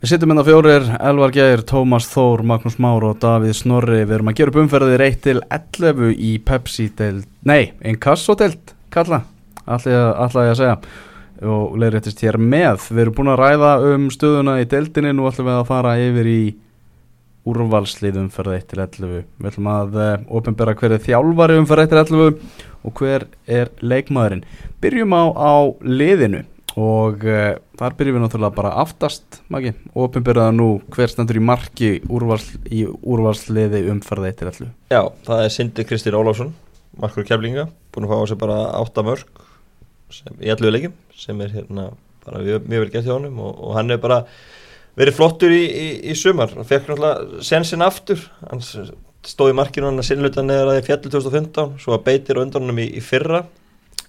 [0.04, 4.02] Við sittum inn á fjórir, Elvar Geir, Tómas Þór, Magnús Már og Davíð Snorri.
[4.02, 9.22] Við erum að gera upp umferðir 1 til 11 í Pepsi-deild, nei, Inkasso-deild, kalla,
[9.64, 10.76] ætla ég að segja.
[11.48, 12.90] Og leiðréttist hér með.
[12.92, 16.30] Við erum búin að ræða um stöðuna í deildinni, nú ætlum við að fara yfir
[16.32, 16.40] í
[17.48, 21.92] úrvalslið umferð 1 til 11 við ætlum að uh, ofinbera hver er þjálfari umferð 1
[21.92, 22.40] til 11
[22.86, 24.44] og hver er leikmaðurinn.
[24.82, 25.56] Byrjum á, á
[25.86, 26.44] liðinu
[26.76, 31.90] og uh, þar byrjum við náttúrulega bara aftast Maggi, ofinberaða nú hver stendur í marki
[32.10, 36.54] úrvals, í úrvalsliði umferð 1 til 11 Já, það er Sindi Kristín Ólafsson
[37.02, 39.42] markur keflinga, búin að fá á sig bara 8 mörg
[40.16, 41.90] sem, í 11 leikim sem er hérna
[42.26, 44.22] bara mjög, mjög vel gert hjá honum og, og hann er bara
[44.96, 46.54] verið flottur í, í, í sumar.
[46.56, 48.22] Hann fekk náttúrulega sensin aftur.
[48.48, 48.94] Hann s-
[49.28, 52.44] stóð í markinu hann að sinnluta neðar að því fjallu 2015 svo að beitir á
[52.46, 53.42] undanum í, í fyrra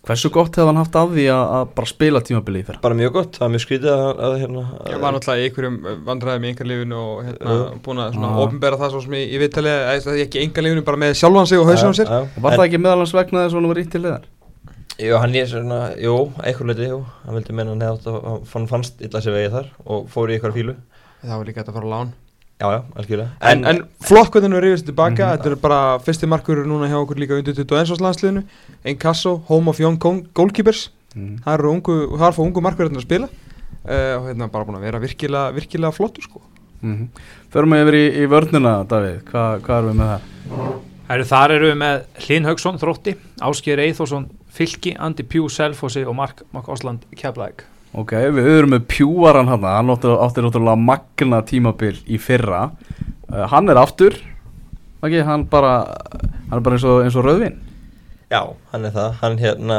[0.06, 2.78] Hversu gott hefði hann haft af því að, bara spila tímabili í fyrra?
[2.84, 5.78] bara mjög gott, það var mjög skrítið að, að hérna Ég var náttúrulega í einhverjum
[6.06, 8.38] vandræðum í engarlífinu og hérna, búin að svona Já.
[8.44, 11.50] ofinbera það svo sem ég, ég veit alveg að er ekki engarlífinu bara með sjálfan
[11.50, 13.90] sig og hausin á sér var það ekki meðalans vegna þess að hann var ítt
[13.96, 14.28] til liðar?
[14.96, 18.22] Jú, hann er svona, jú, eitthvað leiti, jú Hann vildi meina hann hefði átt að,
[18.30, 20.76] hann fann fannst illa sér vegið þar og fór í eitthvað fílu
[21.20, 22.14] Það var líka hægt að fara á lán
[22.56, 25.32] Já, já, algjörlega En, en flott hvernig hann er rifist tilbaka Mhm.
[25.36, 28.00] Þetta er bara fyrsti markur núna hjá okkur líka undir 21.
[28.00, 28.44] landsliðinu
[28.84, 31.38] Einn Kasso, Home of Young Goal- Goalkeepers Mm.
[31.44, 33.26] Það eru ungu, það er fór ungu markverðin að spila
[33.88, 36.42] uh, og hérna bara búin að vera virkilega, virkilega flottur sko
[36.82, 37.06] Mm
[37.52, 40.74] Förum við yfir í, í vörnina, Davíð, Hva, hvað erum við með það?
[41.08, 46.14] Heru, þar eru við með Hlinn Haugsson, Þrótti, Ásker Eithórsson, Fylki, Andi Pjú, Selfossi og
[46.18, 47.64] Mark, Mark Osland, Keflæk.
[47.96, 52.66] Ok, við erum með pjúaran hann, hann átti, náttúrulega magna tímabil í fyrra.
[53.30, 54.18] Uh, Hann er aftur,
[55.00, 55.78] ekki, hann bara,
[56.50, 57.56] hann er bara eins og, og rauðvin
[58.26, 58.40] Já,
[58.72, 59.74] hann er það, hann hérna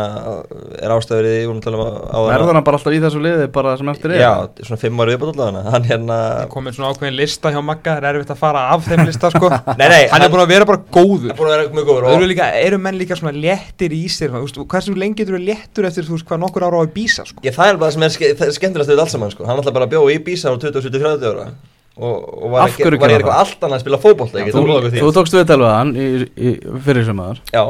[0.80, 3.02] er ástæður í því, við vorum að tala um á Verður hann bara alltaf í
[3.04, 4.22] þessu liði bara sem eftir er?
[4.22, 4.30] Já,
[4.64, 8.08] svona fimm ári viðbútt allavega Hann hérna Það komið svona ákveðin lista hjá Magga, það
[8.08, 9.52] er erfitt að fara af þeim lista sko.
[9.82, 11.36] Nei, nei, Hann er búin að vera bara góður.
[11.36, 14.32] Búin að vera mjög góður og eru, líka, eru menn líka svona léttir í sér
[14.32, 16.94] þú veist, Hversu lengi getur þú léttur eftir þú veist hvað nokkur ára á að
[16.96, 17.44] býsa sko?
[17.44, 19.50] Ég, það er bara það sem er ske, það er skemmtilegast við allt saman sko.
[19.50, 21.50] Hann ætla bara að bjóða í Bísa á 27-30 ára.
[21.98, 23.40] Og, og var, að, ég eitthvað það?
[23.42, 23.98] allt annað að spila
[24.46, 26.52] get Þú, að tókst við við hann í, í,
[26.86, 27.64] fyrir sem aður Já,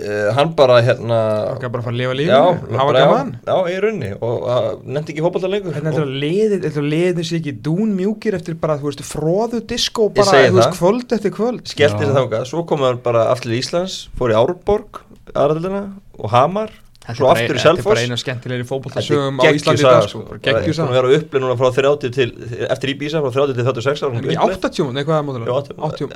[0.00, 1.18] uh, hann bara hérna
[1.58, 3.32] Það er bara fara að lifa Já, lífinu Hafa gaman.
[3.44, 5.74] já, já, ég runni og uh, nefndi ekki fótbolta lengur.
[5.76, 8.90] Hvernig ætlar og, að liðið, ætlar að liðið sé ekki dún mjúkir eftir bara, þú
[8.90, 10.78] veist, fróðu disko Ég bara, þú veist, það.
[10.80, 11.64] kvöld eftir kvöld.
[11.72, 12.06] Skellti Já.
[12.06, 15.02] sér þangað, svo kom hann bara aftur í Íslands, fór í Árborg
[15.38, 15.82] aðræðina
[16.18, 16.72] og Hamar
[17.18, 20.38] svo aftur í Þetta er Selfoss bara eina skemmtilegri fótboltasögum á er Íslandi bara Bara
[20.62, 20.86] geggjusaga.
[20.86, 22.28] búin að vera upplið núna frá 30 til
[22.70, 25.56] eftir Íbísa frá 30 til 36 ára Er ekki 80, nei hvað er mótilega?
[25.58, 26.12] 80,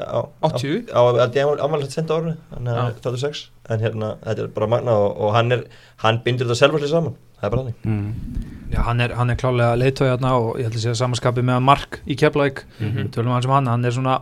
[0.47, 0.75] 80?
[0.87, 2.83] Já, það er ámælið senda árið þannig að Já.
[2.83, 5.65] það er 36 en hérna, þetta er bara magna og, og hann er,
[6.05, 8.45] hann bindur þetta selvfærslega saman það er bara þannig mm.
[8.77, 11.61] Já, hann er, hann er klálega leiðtói hérna og ég held að segja samanskapi með
[11.63, 12.65] Mark í Keflæk.
[12.83, 13.11] Mhm.
[13.15, 14.17] Tölum hans um hann, hann er svona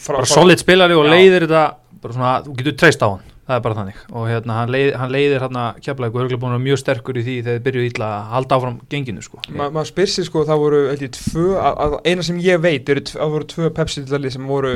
[0.00, 1.64] Frá- bara frá- solid spilari og leiðir þetta,
[2.00, 3.20] bara svona, þú getur treyst á hann.
[3.46, 3.98] Það er bara þannig.
[4.10, 7.18] Og hérna, hann, leið, hann leiðir hérna Keflæk og er búin að vera mjög sterkur
[7.20, 9.42] í því þegar þið byrjuðu ítla að halda áfram genginu, sko.
[9.54, 12.90] Ma, maður spyr sér sko, það voru ég, tvö, að, að, eina sem ég veit
[12.90, 14.72] eru, það voru tvö Pepsi-dillalið sem voru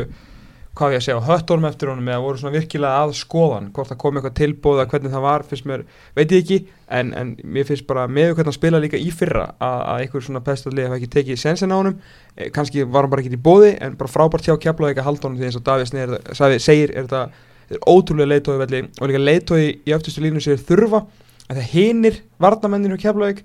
[0.78, 3.98] hvað ég að segja, höttorm eftir honum eða voru svona virkilega að skoðan hvort það
[4.04, 5.82] kom eitthvað tilbúð að hvernig það var fyrst mér,
[6.14, 6.58] veit ég ekki,
[7.00, 10.24] en, en mér finnst bara með hvernig hann spila líka í fyrra að, að einhver
[10.28, 11.98] svona Pepsi-dillið hafa ekki tekið sensin á honum,
[12.36, 15.10] eh, kannski var hann bara ekki í bóði en bara frábært hjá kjapla ekki að
[15.10, 19.22] halda honum því eins og Davís segir er þetta er ótrúlega leitói velli og líka
[19.22, 21.04] leitói í öftustu línu sér þurfa
[21.50, 23.44] að það hinir varnamennir hjá Keflavík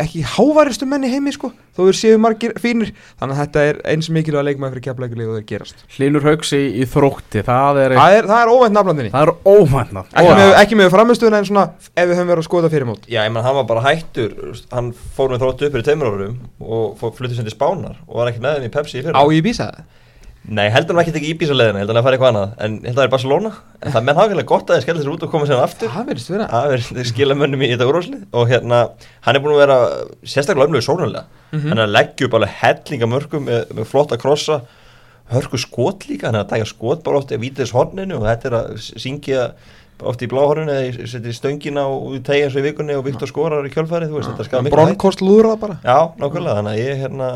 [0.00, 2.90] ekki hávaristu menni heimi sko þó þeir séu margir fínir.
[3.20, 5.82] Þannig að þetta er eins mikilvæg leikmaður fyrir Keflavíkulíð og þeir gerast.
[5.96, 9.34] Hlynur Hauks í, þrótti, það er, það er, það er óvænt nafnlandinni það er
[10.20, 13.06] ekki, með, ekki með framistuðuna en svona ef við höfum verið að skoða fyrir mót
[13.12, 14.34] Já, ég menn hann var bara hættur
[14.72, 18.18] hann fór með þróttu upp fyrir tveimur árum og fór- fluttið sem til Spánar og
[18.20, 19.24] var ekki með þeim í Pepsi í á fyrra.
[19.36, 19.86] Ég býsa það
[20.46, 22.50] Nei, heldur hann ekki tekið Íbísa leðina, heldur hann að fara eitthvað annað.
[22.62, 23.50] En heldur það er Barcelona,
[23.82, 25.90] en það menn hafa gott að þeir skella sér út og koma sér aftur.
[25.90, 26.46] Það verðist vera.
[26.52, 28.78] Það er þeir skila mönnum í þetta úrvarsli og hérna,
[29.26, 29.78] hann er búin að vera
[30.22, 31.68] sérstaklega ömlugur sónulega Mhm.
[31.70, 34.60] hann er að leggja upp alveg hellinga mörgum með, með flotta krossa.
[35.32, 38.46] Hörku skot líka, hann er að taka skot bara oft í vítis horninu og þetta
[38.46, 39.52] er að syngja
[40.02, 43.64] oft í bláhorninu eða setja í stöngina og tegja og í vikunni og Viktor skorar
[43.66, 44.98] í kjölfæri, þú veist, þetta skar miklu hægt.
[44.98, 45.78] Bronkost lúðrað bara.
[45.82, 47.30] Já, nákvæmlega, þannig að ég er hérna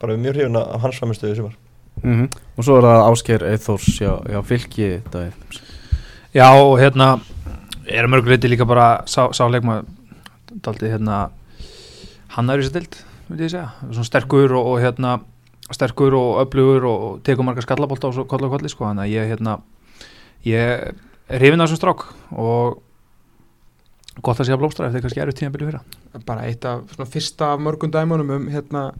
[0.00, 1.54] bara mjög hrifun af hans framistöðu sem var
[2.02, 5.60] mm Og svo er það Ásker Eithors hjá, hjá fylki Davíð
[6.32, 7.14] Já, og hérna
[7.86, 9.44] er að mörguleiti líka bara sá, sá
[10.60, 11.30] daldi hérna
[12.36, 12.96] hann er í þessi dild,
[13.28, 13.68] vil ég segja.
[13.88, 15.16] Svona sterkur og, og hérna
[15.72, 19.14] sterkur og öflugur og, tekur marga skallabólta og svo koll og kolli sko, þannig að
[19.14, 19.58] ég hérna
[20.48, 20.72] ég
[21.30, 22.06] er hrifin af þessum strák
[22.42, 22.80] og
[24.24, 25.82] gott að sé að blómstra eftir kannski eru tímabili fyrra.
[26.28, 28.90] Bara eitt af svona fyrsta af mörgum dæmunum um hérna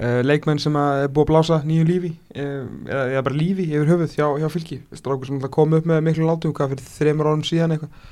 [0.00, 3.66] uh, leikmenn sem að er búið að blása nýju lífi uh, eða, eða bara lífi
[3.68, 7.30] yfir höfuð hjá, hjá fylki strákur sem alltaf kom upp með miklu látum fyrir þreymur
[7.30, 8.08] árum síðan eitthvað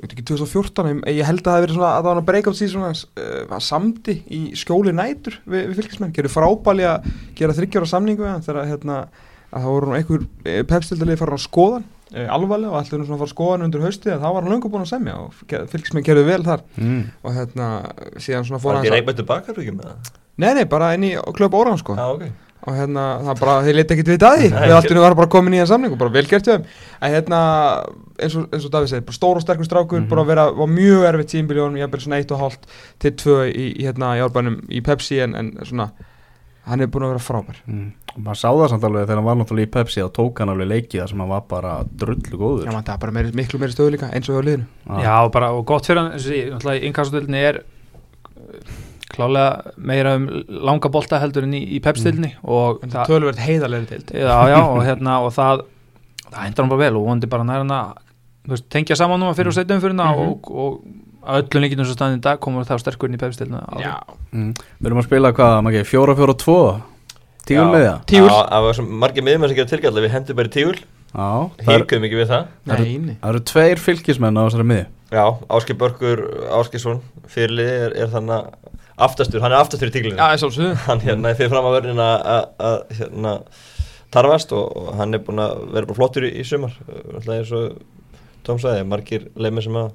[0.00, 2.46] ég veit ekki 2014, ég, held að það hef verið svona að það var að
[2.48, 7.56] out season hans uh, samdi í skjóli nætur við, við fylkismenn, gerði frábæli að gera
[7.58, 9.00] þryggjára samningu við hann þegar hérna
[9.50, 10.28] að það voru einhver
[10.70, 14.32] pepstildalið farin á skoðan alvarlega og nú svona að fara skoðan undir hausti að það
[14.34, 17.02] var hann löngu búin að semja og fylkismenn gerði vel þar mm.
[17.22, 17.68] og hérna
[18.16, 20.10] síðan svona fór ekki hann reikmættu bakarvíkjum með það?
[20.40, 21.96] Nei nei bara inn í klöp óran sko.
[21.98, 22.30] Já, ok.
[22.68, 24.48] Og hérna það bara þeir leti ekkert við það því.
[24.52, 26.58] Nei, við allt innu var bara komin í hann samning og bara vel gert við
[26.58, 26.66] þeim.
[27.00, 27.38] En hérna
[28.20, 30.08] eins og, eins og Davíð segir bara stór og sterkur strákur Mhm.
[30.10, 32.68] bara vera var mjög erfitt tímbil í honum ég hafði svona eitt og hálft
[33.00, 35.88] til tvö í, í hérna í árbænum í Pepsi en, en svona
[36.68, 37.62] hann er búin að vera frábær.
[37.66, 37.88] Mm.
[38.12, 40.52] og maður sá það samt alveg þegar hann var náttúrulega í Pepsi og tók hann
[40.52, 42.68] alveg leikið þar sem hann var bara drullu góður.
[42.68, 44.68] Já, það er bara meiri, miklu meiri stöðu líka eins og hjá liðinu.
[45.00, 47.62] Já, og bara, og gott fyrir hann, eins og ég, náttúrulega í innkastöldinni er
[49.14, 53.90] klálega meira um langa bolta heldur en í, í pepstildinni og En það tölverð heiðarlega
[53.90, 54.10] deild.
[54.14, 55.64] Já, já, og hérna, og það
[56.30, 57.94] það hendur hann bara vel og vondi bara nær hann að
[58.46, 60.28] þú veist, tengja saman núna fyrir og setjum fyrir hann Mhm.
[60.30, 60.80] og, og
[61.20, 63.96] að öllum líkinu sem staðin í dag komur það sterkur inn í pepstildina Já,
[64.32, 64.54] mm.
[64.80, 66.56] Við erum að spila hvað, maður ekki, fjóra, fjóra, tvo
[67.44, 67.72] Tígul Já.
[67.74, 68.30] með það Tígul.
[68.30, 70.54] Já, það var svo margir miðmenn sem gera tilgæðlega Við hendum bara í
[71.74, 72.46] eru- híkum ekki við það.
[73.20, 76.20] það eru tveir fylgismenn á þessari miði Já, Áskei Börkur
[76.54, 78.69] Áskeirsson fyrirliði er, er þannig að
[79.06, 83.34] aftastur, hann er aftastur í ég sálsögðu hann hérna fyrir fram að verðin að hérna,
[84.14, 86.74] tarfast og, og hann er búin að vera bara flottur í, í sumar.
[87.14, 87.80] Alltaf eins og
[88.46, 89.90] Tom sagði, margir leimir sem að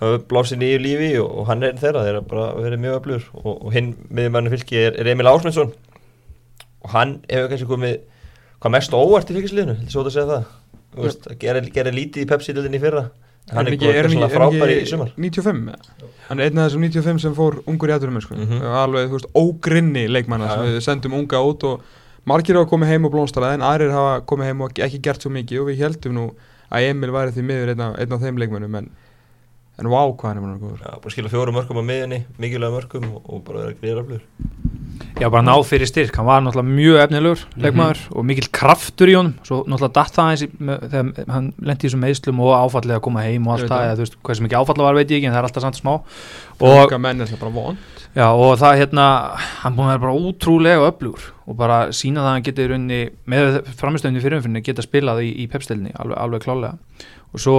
[0.00, 3.28] hafa blásið nýju lífi og, og hann er þeirra, þeir eru bara verið mjög öflugur.
[3.42, 5.72] Og, og hinn miðjumannu fylki er, er Emil Ásmundsson.
[6.84, 7.96] Og hann hefur kannski komið
[8.58, 10.52] hvað mest óvart í fylkisliðinu, þetta er svo að segja það?
[10.88, 13.04] Þú veist, að gera, gera lítið í Pepsi-liðinni í fyrra
[13.52, 16.10] hann er, ekki, er, ekki, er ekki 95 eða?
[16.28, 18.36] Hann er einn af þessum 95 sem fór ungur í aðurum sko.
[18.36, 18.60] Mhm.
[18.82, 21.82] alveg, þú veist, ógrinni leikmanna sem við sendum unga út og
[22.28, 25.32] margir hafa komið heim og blómstrað en aðrir hafa komið heim og ekki gert svo
[25.32, 26.24] mikið og við heldum nú
[26.68, 28.90] að Emil væri því miður einn af, einn af þeim leikmannum en,
[29.80, 32.74] en vá hvað hann er mann góður Já, bara skila fjórum mörgum á miðunni, mikilvæg
[32.76, 34.67] mörgum og, og bara vera greiður öflugur
[35.18, 39.16] Já, bara náð fyrir styrk, hann var náttúrulega mjög efnilegur leikmaður og mikill kraftur í
[39.18, 39.32] honum.
[39.46, 43.04] Svo náttúrulega datt það eins í, þegar hann lendi í þessum meðslum og áfallega að
[43.08, 45.18] koma heim og allt það, eða þú veist, hvað sem ekki áfalla var veit ég
[45.18, 45.92] ekki en það er alltaf samt smá.
[46.58, 46.78] Og,
[48.14, 49.08] já, og það hérna,
[49.64, 52.70] hann búin að vera bara útrúlega öflugur og bara sína það að hann geti í
[52.72, 56.74] rauninni, með framistöðinni fyrirumfinni geta spilað í, í pepstilni, alveg, alveg klálega
[57.32, 57.58] og svo,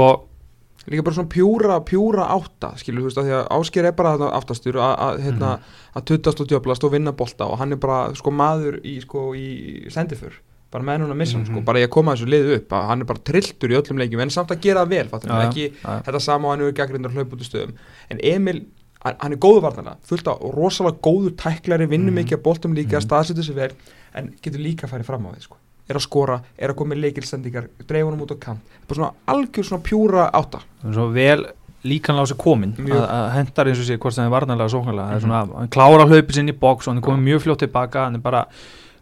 [0.89, 4.29] líka bara svona pjúra, pjúra átta skilur þú veist að því að Ásker er bara
[4.33, 5.49] aftastur að, að, hérna,
[5.95, 9.33] að tuttast og djöblast og vinna bolta og hann er bara sko maður í sko
[9.37, 10.33] í sendifur
[10.71, 11.65] bara með hann að missa hann sko, Mhm.
[11.65, 14.21] bara ég að koma þessu lið upp að hann er bara trilltur í öllum leikjum
[14.21, 15.47] en samt að gera vel, fattur já.
[15.49, 16.01] ekki Já.
[16.05, 17.73] þetta sama og hann er gaggrindar hlaup út í stöðum
[18.11, 18.65] en Emil,
[19.01, 22.19] hann, er góður varnarlega fullt á rosalega góður tæklari vinnur Mhm.
[22.21, 23.07] mikið að boltum líka, Mhm.
[23.07, 23.71] staðsetur sig vel
[24.13, 25.57] en getur líka að fara fram á því sko
[25.89, 29.69] er að skora, er að koma með leikilsendingar dreifunum út á kant, bara svona algjör
[29.69, 30.61] svona pjúra átta.
[30.85, 31.47] Svo vel
[31.87, 34.67] líkanlega á sig komin að, að hendar eins og sé hvort sem það er varnarlega
[34.67, 37.23] og sóknarlega, það er svona, hann klára hlaupið sinni í box og hann er komin
[37.25, 38.07] mjög fljótt tilbaka.
[38.09, 38.45] Hann er bara,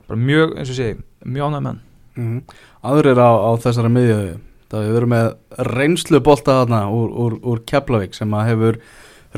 [0.07, 0.91] bara mjög, eins og sé
[1.25, 1.81] mjög ánæg menn
[2.15, 2.59] mm.
[2.87, 4.19] Aðrir á, á þessari miðju
[4.67, 5.27] Það við verum með
[5.71, 8.79] reynslu bolta þarna úr, úr, úr Keflavík sem að hefur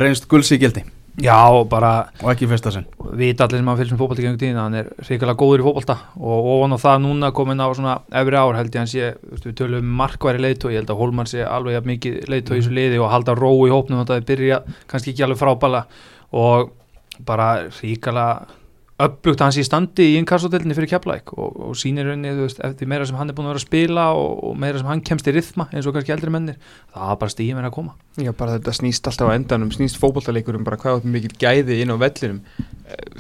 [0.02, 0.82] reynst guldsíkildi
[1.20, 1.92] Já, og bara
[2.24, 2.86] og ekki fyrsta sinn.
[3.20, 5.96] Vita allir sem að fylgst með fótbolta gengum tíðina, hann er hrikalega góður í fótbolta.
[6.16, 9.58] Og ofan á það núna komin á svona efri ár held ég þú veist, við
[9.60, 12.76] tölum um markværi leiðtói, ég held að Holman sé alveg jafn mikið leiðtói í þessu
[12.78, 15.84] liði og halda ró í hópnum og það er byrja kannski ekki alveg frábæla
[16.40, 16.72] og
[17.28, 17.50] bara
[17.82, 18.59] hrikalega
[19.00, 23.16] upplugt hans í standi í inkassodelni fyrir keflæk og, og sýnir henni, eftir meira sem
[23.20, 25.66] hann er búin að vera að spila og, og meira sem hann kemst í rithma
[25.72, 26.58] eins og kannski eldri mennir,
[26.92, 27.96] það er bara stíðum en að koma.
[28.20, 31.94] Já, bara þetta snýst alltaf á endanum, snýst fótbollaleikurum bara hvað er mikil gæði inn
[31.96, 32.42] á vellinum.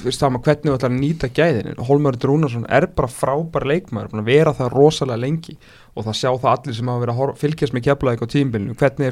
[0.03, 1.81] Veist það maður hvernig þú ætlar að nýta gæðin.
[1.87, 5.55] Holmar Rúnarsson er bara frábær að vera það rosalega lengi.
[5.95, 9.07] Og það sjá það allir sem hafa verið að fylgjast með keflaðik á tímbilinu, hvernig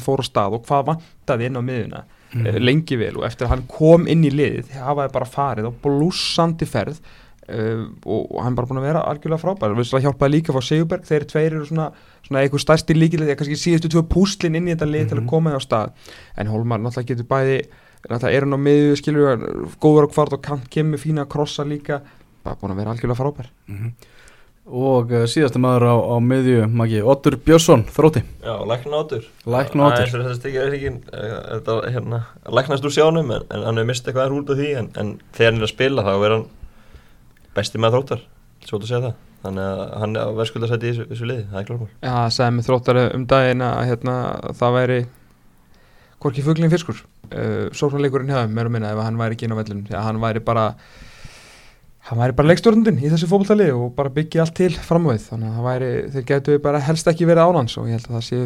[2.34, 2.60] og mm.
[2.60, 6.68] lengi vel og eftir að hann kom inn í liðið hafaði bara farið á blúsandi
[6.68, 10.62] ferð uh, og, og hann bara búin að vera algjörlega frábær, það hjálpaði líka frá
[10.68, 11.90] Sigurberg þeir tveir eru svona,
[12.28, 15.24] svona eitthvað stærsti líkileg eða kannski síðustu tvö púslin inn í þetta lið til að
[15.24, 15.30] Mhm.
[15.32, 17.58] koma því á stað en Holmar náttúrulega getur bæði
[18.08, 19.48] náttúrulega er hann á miðju, skilur
[19.80, 22.02] góður á kvart og kemur fína að krossa líka
[22.44, 23.94] bara búin að vera algjörlega frábær Mhm.
[24.68, 28.24] Og uh, síðasta maður á, á miðju Maggi, Otur Björnsson, þrótti.
[28.44, 33.64] Já, lækna átur Lækna Otur þetta er ekki Þetta hérna, læknast úr sjónum en, en
[33.64, 36.12] hann hefur mistið eitthvað út af því en, en þegar hann er að spila þá
[36.18, 36.50] er hann
[37.56, 38.26] besti með þróttar
[38.68, 39.18] Svo að segja það.
[39.46, 41.90] Þannig að hann er að verðskulda sæti í þessu, þessu liði Það er klármál.
[41.94, 44.16] Já, það sagði með þróttari um daginn að hérna,
[44.60, 44.98] það væri
[46.18, 47.04] hvorki fuglinn fiskur.
[47.28, 50.06] Uh, sóknarleikurinn hefði mér að minna ef hann væri ekki inn á vellunum því að
[50.08, 50.66] hann væri bara
[52.08, 55.26] hann væri bara leikstjórnundin í þessu fótboltali og bara byggja allt til fram á við.
[55.32, 58.18] Þannig að það væri, þeir getur bara helst ekki verið ánans og ég held að
[58.18, 58.46] það séu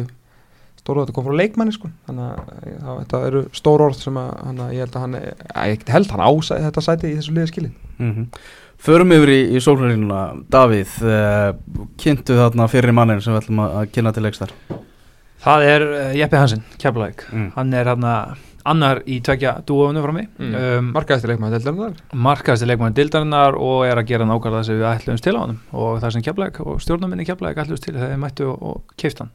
[0.82, 1.92] stóru þetta kom frá leikmanni sko.
[2.08, 2.48] Þannig að
[2.82, 5.16] það, þetta eru stór orð sem að hann, ég held að hann,
[5.54, 8.28] að ég held hann ásæði þetta sæti í þessu liði skilin mm
[8.82, 11.52] Förum yfir í, í sólurínuna Davíð, uh,
[12.02, 14.54] kynntu þarna fyrir mannin sem við ætlum að, að kynna til leikstar.
[15.44, 17.44] Það er uh, Jeppe Hansen, Keflæk mm.
[17.54, 18.08] hann er hann
[18.68, 20.54] annar í tvekja dúofunu frá mig mm.
[20.54, 21.32] um, heldur
[22.26, 25.56] markaðasti leikmann dildarinnar og er að gera nákvæmlega það sem við ætlumst til á hann
[25.72, 29.24] og það sem Keflæk og stjórnuminni Keflæk ætlumst til þegar þeir mættu og, og keift
[29.24, 29.32] hann.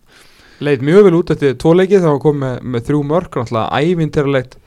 [0.64, 4.58] Leit mjög vel út eftir tvo leikið þá kom með, með þrjú mörg náttúrulega ævinterlegt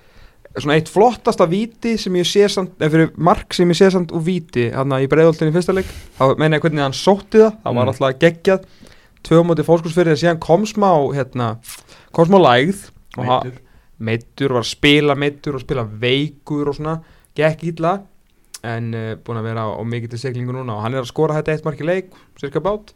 [0.59, 4.11] svona eitt flottasta víti sem ég sé samt, eða fyrir mark sem ég sé samt
[4.15, 5.91] úr víti hann í breiðoltinni fyrsta leik.
[6.19, 7.93] Þá meina ég hvernig hann sótti það, það var Mm.
[7.93, 8.65] alltaf geggjað.
[9.23, 11.59] Tvö móti fólkskursfyrir en síðan kom smá hérna,
[12.13, 12.91] kom smá lægð.
[13.19, 13.53] Og
[14.01, 16.97] meiddur, var að spila meiddur og spila veikur og svona
[17.37, 17.99] gekk illa
[18.67, 21.39] en uh, búin að vera á, á mikill seglingu núna og hann er að skora
[21.39, 22.93] þetta eitt marki leik cirka bát,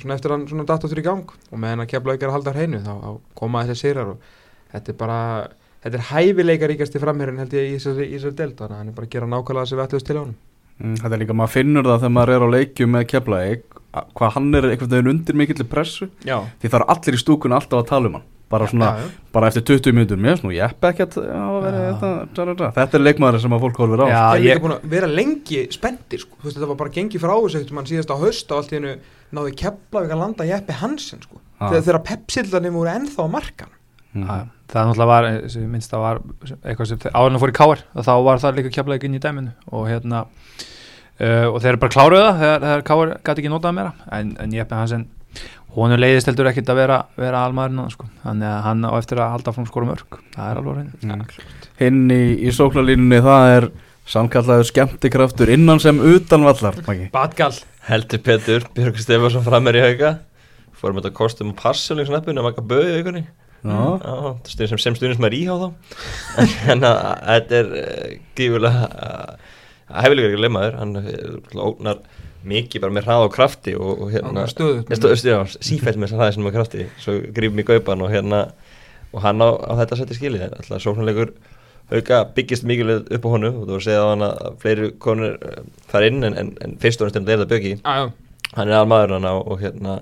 [0.00, 2.56] svona eftir hann svona datt áttur í gang og meðan að kefla aukar að halda
[2.56, 4.28] hreinu þá, þá koma þessi sigrar og
[4.74, 5.22] þetta er bara
[5.84, 9.16] þetta er hæfileikaríkasti framherrin held ég í þessari, deild þannig að hann er bara að
[9.16, 10.36] gera nákvæmlega þessi vettlust til á hann
[10.78, 13.62] Mm, Þetta er líka, maður finnur það þegar maður er á leikjum með keflaðið
[14.14, 17.56] hvað hann er einhvern veginn undir mikill pressu Já, því það er allir í stúkunni
[17.56, 19.30] alltaf að tala um hann bara svona, já, já.
[19.32, 21.42] bara eftir 20 minútur mér, nú ég eppi ekkert Já.
[22.74, 25.60] þetta, er leikmaður sem að fólk horfir á eru ég- líka búin að vera lengi
[25.74, 26.36] spendir sko.
[26.40, 28.72] Þú veist, þetta var bara gengið frá þessu ekkert mann síðast á haust og allt
[28.72, 28.94] í hennu
[29.36, 31.40] náði Keflavík að landa Jeppi Hansen sko.
[31.58, 33.74] Þegar, þegar pepsildarnir voru ennþá á markan
[34.14, 34.24] Mhm.
[34.24, 36.18] Já, það náttúrulega var, ég minnst það var
[36.64, 39.20] eitthvað sem áður en að fór í káar þá var það líka kjaplega inn í
[39.20, 40.22] dæminu og hérna
[41.20, 44.32] uh, og þeir eru bara kláruð það þegar, þegar káar gæti ekki notað meira en,
[44.40, 44.94] en ég eppið hans
[45.68, 48.06] en honum leiðist heldur ekkit að vera, vera almaðurinn sko.
[48.24, 51.42] þannig að hann á eftir að halda frá skóra mörg það er alveg reynd Mm.
[51.78, 53.68] hinn í, í sóknarlínunni það er
[54.08, 56.78] samkallaður skemmtikraftur innan sem utan vallar
[57.88, 60.18] Heldur Petur, Björg Stefansson frammer í hauga
[60.78, 61.98] Fórum þetta kostum og passum
[62.38, 63.24] að maka böði í
[64.46, 65.68] stundum sem, sem stundum sem er íhá þá.
[66.70, 68.84] En þetta er uh, gífulega
[69.88, 71.98] Hæfilegur ekki lemmaður Hann uh, ógnar
[72.48, 76.48] mikið bara með hrað og krafti og, og hérna sífælt með þess að hraði sem
[76.48, 76.88] með krafti.
[77.02, 78.46] Svo grífum í gaupan og hérna
[79.12, 80.50] Og hann á, á þetta seti skilið.
[80.52, 81.32] Alltaf sóknarleikur
[81.88, 83.62] auka byggist mikilvæg upp á honum.
[83.62, 86.50] Og þú var að segja á hann að fleiri konur uh, fara inn En, en,
[86.64, 88.04] en fyrst og ennst er það bjöggi Já, já,
[88.58, 90.00] hann er almaður hann og, og hérna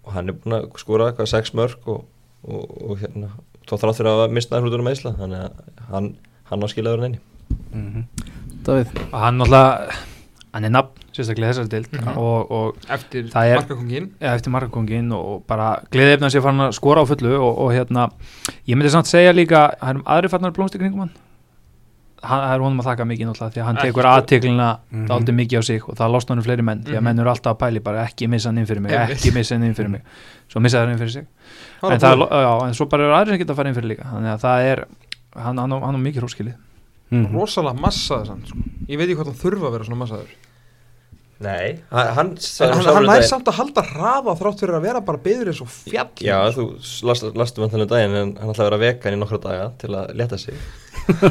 [0.00, 2.06] og hann er búinn að skora eitthvað sex mörg og,
[2.48, 3.28] og, og hérna
[3.68, 6.08] þá þrátt fyrir að mista hlutunum meðsla þannig að hann,
[6.48, 7.20] hann á skilaður henni
[7.74, 8.06] mm
[8.60, 8.90] Davíð?
[9.10, 9.98] Og hann náttúrulega
[10.52, 12.16] hann er nafn, sérstaklega þessar dild Mhm.
[12.18, 17.02] og, og eftir markakongin ja, eftir markakongin og, bara gleðið efna sér farin að skora
[17.02, 18.10] á fullu og, og hérna,
[18.66, 21.12] ég myndi samt segja líka það er um aðri farnar blómst í kringum hann
[22.22, 24.10] hann það er honum að þakka mikið náttúrulega því að hann Ekki tekur sko.
[24.16, 25.06] aðteklina Mhm.
[25.08, 27.04] dálítið mikið á sig og það losna hann fleiri menn því að Mhm.
[27.04, 29.64] menn eru alltaf að pæli bara ekki missa hann inn fyrir mig, ekki missa hann
[29.64, 30.02] inn fyrir mig
[30.50, 31.26] svo missa hann inn fyrir sig
[31.82, 33.88] en, það, er- já, en svo bara eru aðri sem geta að fara inn fyrir
[33.96, 34.84] líka þannig að það er
[35.36, 36.54] hann, hann, á- hann á mikið hróskilið
[37.10, 38.58] mm rosalega massaður samt sko.
[38.88, 40.38] ég veit ekki hvort hann þurfa að vera svona massaður
[41.40, 45.62] Nei, hann, um daginn- samt að halda hraða þrátt fyrir að vera bara beður eins
[45.64, 46.66] og fjall Já, þú
[47.08, 50.10] last, lastu vantanlega daginn en hann ætlaði að vera vegan í nokkra daga til að
[50.20, 50.52] leta sig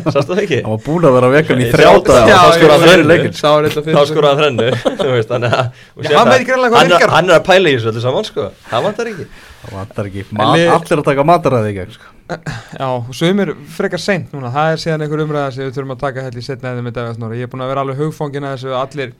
[0.09, 0.59] Sástu það ekki?
[0.65, 3.93] hann var búin að vera vegan í þrjá daga og þá skoraði hann fyrir þrennu.
[3.93, 5.69] Þá skoraði hann þrennu þú veist, þannig að-
[6.09, 7.13] sér hann veit greinilega hvað hann er- virkar.
[7.19, 9.29] Hann er að pæla í þessu öllu saman sko Það vantar ekki
[9.63, 12.13] það vantar ekki, Mat, við- allir að taka mataræði í gegn sko.
[12.29, 15.99] Já, og sumir frekar seint núna, það er síðan einhver umræða sem við þurfum að
[16.05, 17.39] taka held í setna eða með Davíð Snorri.
[17.41, 19.13] Ég er búin að vera alveg hugfangin að þessu að allir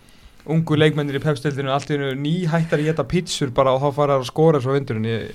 [0.50, 4.28] ungu leikmennir í pepstildinu, allt í nýhættar í geta pítsur bara og þá fara að
[4.30, 5.06] skora svo vindurinn.
[5.10, 5.34] Ég,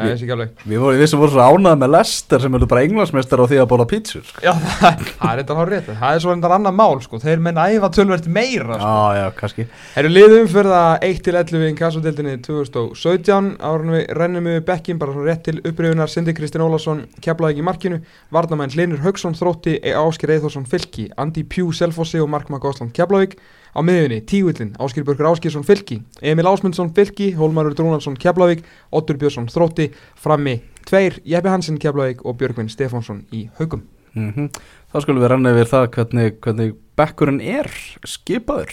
[0.00, 0.50] nei, Ég- þessi ekki alveg.
[0.72, 3.60] við vorum við sem vorum svo ánæði með Lester sem eru bara englansmestar á því
[3.60, 4.40] að bóla pítsur sko.
[4.44, 5.90] Já, það, það er þetta hár rétt.
[6.00, 7.20] Það er svo endar annar mál, sko.
[7.20, 8.90] Þeir menn æfa tölvert meira, sko.
[8.90, 9.66] já, já, kannski
[10.00, 15.28] Erum liðum fyrir það 1-11 í kassodildinni 2017 árunum við rennum við bekkin bara svona
[15.30, 18.00] rétt til upprifunar Sindi Kristinn Ólafsson keflaði ekki í markinu
[18.34, 23.36] Varnamenn Linur Haugsson þrótti Áskir Eithórsson fylki Andi Pjú Selfossi og Markma Gósland Keflavík
[23.74, 29.50] á miðunni Tígullin Áskir Börgur Áskirsson fylki Emil Ásmundsson fylki Hólmarur Drúnarsson Keflavík Ottur Björnsson
[29.52, 34.50] þrótti frammi tveir Jeppi Hansen Keflavík og Björgvin Stefánsson í Haugum mm
[34.90, 37.68] þá skulum við renna yfir það hvernig, hvernig bekkurinn er
[38.02, 38.72] skipaður.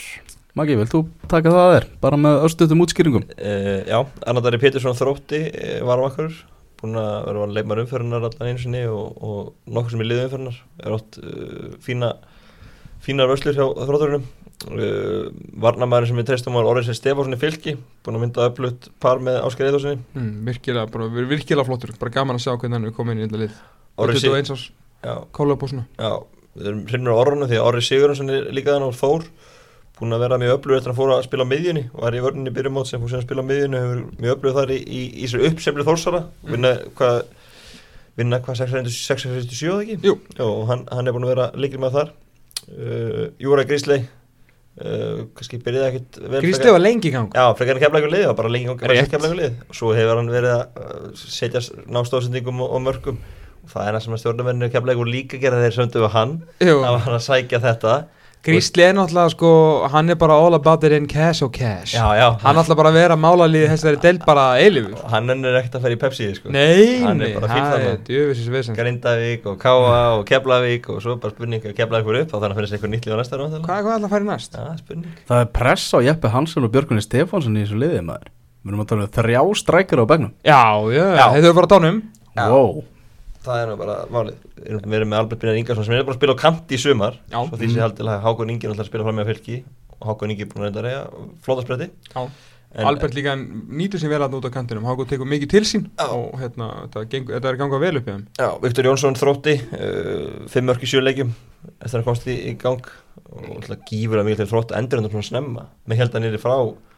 [0.57, 3.25] Maggi, vilt þú taka það að þér bara með östutum útskýringum?
[3.37, 6.39] Uh, já, Arnaldari Pétursson þrótti uh, var á okkur
[6.81, 10.57] búin að vera leikmar umferðunar allan einu sinni og, og nokkur sem er liðið umferðunar
[10.81, 12.11] er átt uh, fína
[13.05, 14.25] fínar vöslur hjá þrótturunum
[14.65, 15.27] uh,
[15.63, 19.39] Varnamæður sem við treystum var Orðin Stefánsson í fylki búin að mynda öflut par með
[19.45, 21.93] Ásker Eithorssoni mm, Virkilega, bara, vir- virkilega flottur.
[22.01, 23.59] Bara gaman að sjá hvernig hann er komin inn í þetta lið.
[23.97, 24.65] Orri 21 árs
[25.05, 25.85] Já, kóla upp og svona.
[26.01, 26.09] Já,
[26.57, 29.27] við erum hrinnur á orðunum því að Orri Sigurðarsson er líka þannig og Þór
[29.97, 32.17] búin að vera mjög öflugur eftir að hann fór að spila á miðjunni og er
[32.17, 34.77] í vörninni byrjumót sem fór sem að spila á miðjunni hefur mjög öflugur þar í,
[34.77, 36.21] í, í þessu uppsefli Þórsara.
[36.49, 37.17] Vinna hvað
[38.17, 39.97] vinna hvað 667 eða ekki?
[40.05, 40.13] Jú.
[40.45, 42.11] Og hann, hann er búin að vera líkil með þar.
[42.67, 44.05] Uh, Júra Grísley
[44.81, 47.31] uh, kannski byrjaði vel Grísli var lengi í gang.
[47.33, 49.11] Já, frekar en kemlagur lið, bara lengi Rétt.
[49.13, 51.63] kemlagur lið og svo hefur hann verið að uh, setja
[51.97, 53.21] nástóðsendingum og, og mörgum
[53.63, 56.37] og það er það sem að stjórnumennir kemlagur líka gera þeir söndu við hann.
[56.61, 57.97] Var hann að sækja þetta
[58.45, 59.49] Grísli er náttúrulega sko,
[59.91, 61.95] hann er bara all about it in cash og cash.
[61.97, 65.57] Já, já, Hann er náttúrulega bara að vera málalíði þessari deild bara eilifur hann ennur
[65.59, 66.53] ekkert að fara í Pepsi sko.
[66.55, 68.77] Nei, Hann er bara það er djöfisins vesen.
[68.77, 72.53] Grindavík og Káa og Keflavík og svo bara spurning að Keflavík voru upp þá þannig
[72.53, 74.31] að finnast eitthvað nýtt líf á næsta ráð Hvað er hvað ætla að fara í
[74.31, 74.57] næst?
[74.57, 75.15] Já, spurning.
[75.27, 78.31] Það er press á Jeppe Hansson og Björgunni Stefánsson í þessu liði maður.
[78.67, 80.61] Við erum að tala um þrjá strækjur á begnum Já,
[80.91, 81.67] já, þeir þurfa
[82.35, 82.96] að
[83.47, 84.41] Það er nú bara málið.
[84.57, 87.17] Við erum- með Albert Brynjar Ingarsson sem er bara að spila á kant í sumar.
[87.31, 87.39] Já.
[87.47, 89.57] Svo því sem haldið að Hákon Ingi er að spila fram með fylki.
[90.01, 91.03] Og Hákon Ingi er búin að reynda að reyja
[91.47, 92.27] flótaspretti Já.
[92.83, 94.83] Albert líka nýtur sér vel að út á kantinum.
[94.85, 95.85] Háko tekur mikið til sín.
[95.97, 96.09] Já.
[96.11, 98.25] og hérna, þetta, er gangað vel upp í þeim.
[98.37, 101.31] Já, Viktor Jónsson þrótti uh, fimm mörk í sjöleikjum
[101.81, 102.83] eftir að komst í, í gang.
[103.31, 105.65] Og gífur að mikið til þrótt endur hann svona snemma.
[105.87, 106.53] Með held að nýri frá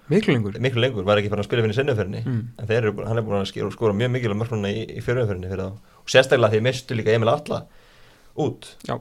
[0.09, 0.55] Miklu lengur.
[0.57, 2.47] miklu lengur, var ekki farin að spila fyrir sennuferðinni Mm.
[2.57, 5.69] en búin- hann er búin að skora, mjög mikilvæg mörk núna í, í fjörumferðinni fyrir
[5.69, 5.73] þá
[6.09, 7.61] og sérstaklega því mistu líka Emil Atla
[8.39, 8.73] út.
[8.87, 8.97] Já.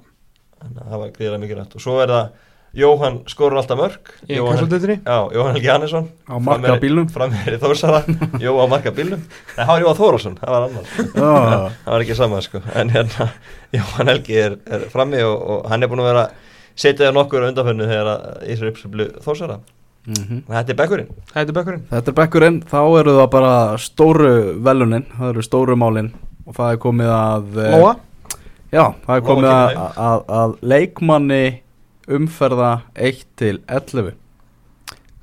[0.58, 1.74] þannig að það var gríðilega mikilvægt.
[1.78, 2.28] Og svo er það
[2.78, 4.10] Jóhann skorur alltaf mörk.
[4.28, 4.58] Í Jóhann,
[5.32, 6.08] Jóhann Helgi Hannesson.
[6.28, 7.06] Á marka bílnum.
[7.08, 8.02] frammeir í Þórsara.
[8.44, 9.22] Jó á marka bílnum.
[9.22, 10.90] Nei, það var Jóhann Þórásson, það var annar.
[10.92, 11.30] Já,
[11.86, 12.60] það var ekki sama sko.
[12.76, 13.30] En hérna
[13.78, 16.28] Jóhann Helgi er, er frammi og, og hann er búin að vera
[16.78, 19.60] setjaði nokkur á undanfönnu þegar að Ísra uppsöflu Þórsara.
[20.08, 20.44] Mhm.
[20.44, 21.10] Og þetta er bekkurinn.
[21.32, 21.82] Þetta er bekkurinn.
[21.88, 24.32] Þetta er bekkurinn, þá eru það bara stóru
[24.64, 26.12] velunin, það eru stóru málin
[26.48, 27.94] og það er komið að eh, Lóa?
[28.72, 31.44] Já, það er Lóa komið að, að, að leikmanni
[32.18, 34.14] umferða 1 til 11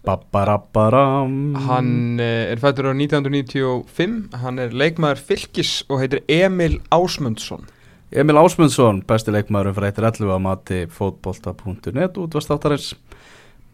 [0.06, 7.66] Babbarabbaram Hann eh, er fættur á 1995 Hann er leikmaður fylgis og heitir Emil Ásmundsson.
[8.14, 12.94] Emil Ásmundsson, besti leikmaður umferða 1 til 11 að mati fótbolta.net útvastáttarins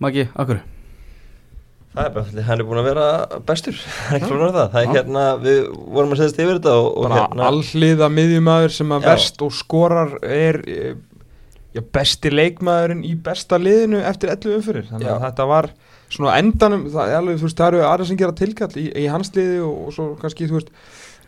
[0.02, 0.64] Maggi, akkur?
[1.92, 3.06] Það er bara, hann er búin að vera
[3.44, 5.58] bestur, það er ekki svona það, það er hérna, við
[5.92, 9.08] vorum að segja yfir þetta og, og hérna, allhliða miðjumæður sem að Já.
[9.10, 10.94] verst og skorar er eh,
[11.76, 15.24] já, besti leikmaðurinn í besta liðinu eftir 11 umfyrir þannig að Já.
[15.26, 15.70] þetta var
[16.12, 19.08] svona endanum það, er alveg, þú veist, það eru aðra sem gera tilkall í, í
[19.12, 20.76] hans liði og, og svo kannski þú veist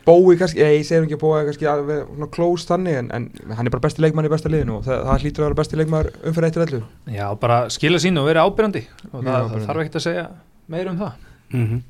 [0.03, 3.53] Bói kannski, ég, ég segir ekki að Bói kannski alveg svona close þannig en, en
[3.55, 5.79] hann er bara besti leikmann í besta liðinu og það, það hlýtur að vera besti
[5.79, 8.83] leikmaður umfyrir eftir 11 Já, bara skila sín og vera ábyrjandi
[9.13, 10.25] og það, það þarf ekkert að segja
[10.71, 11.27] meira um það.
[11.53, 11.81] Mm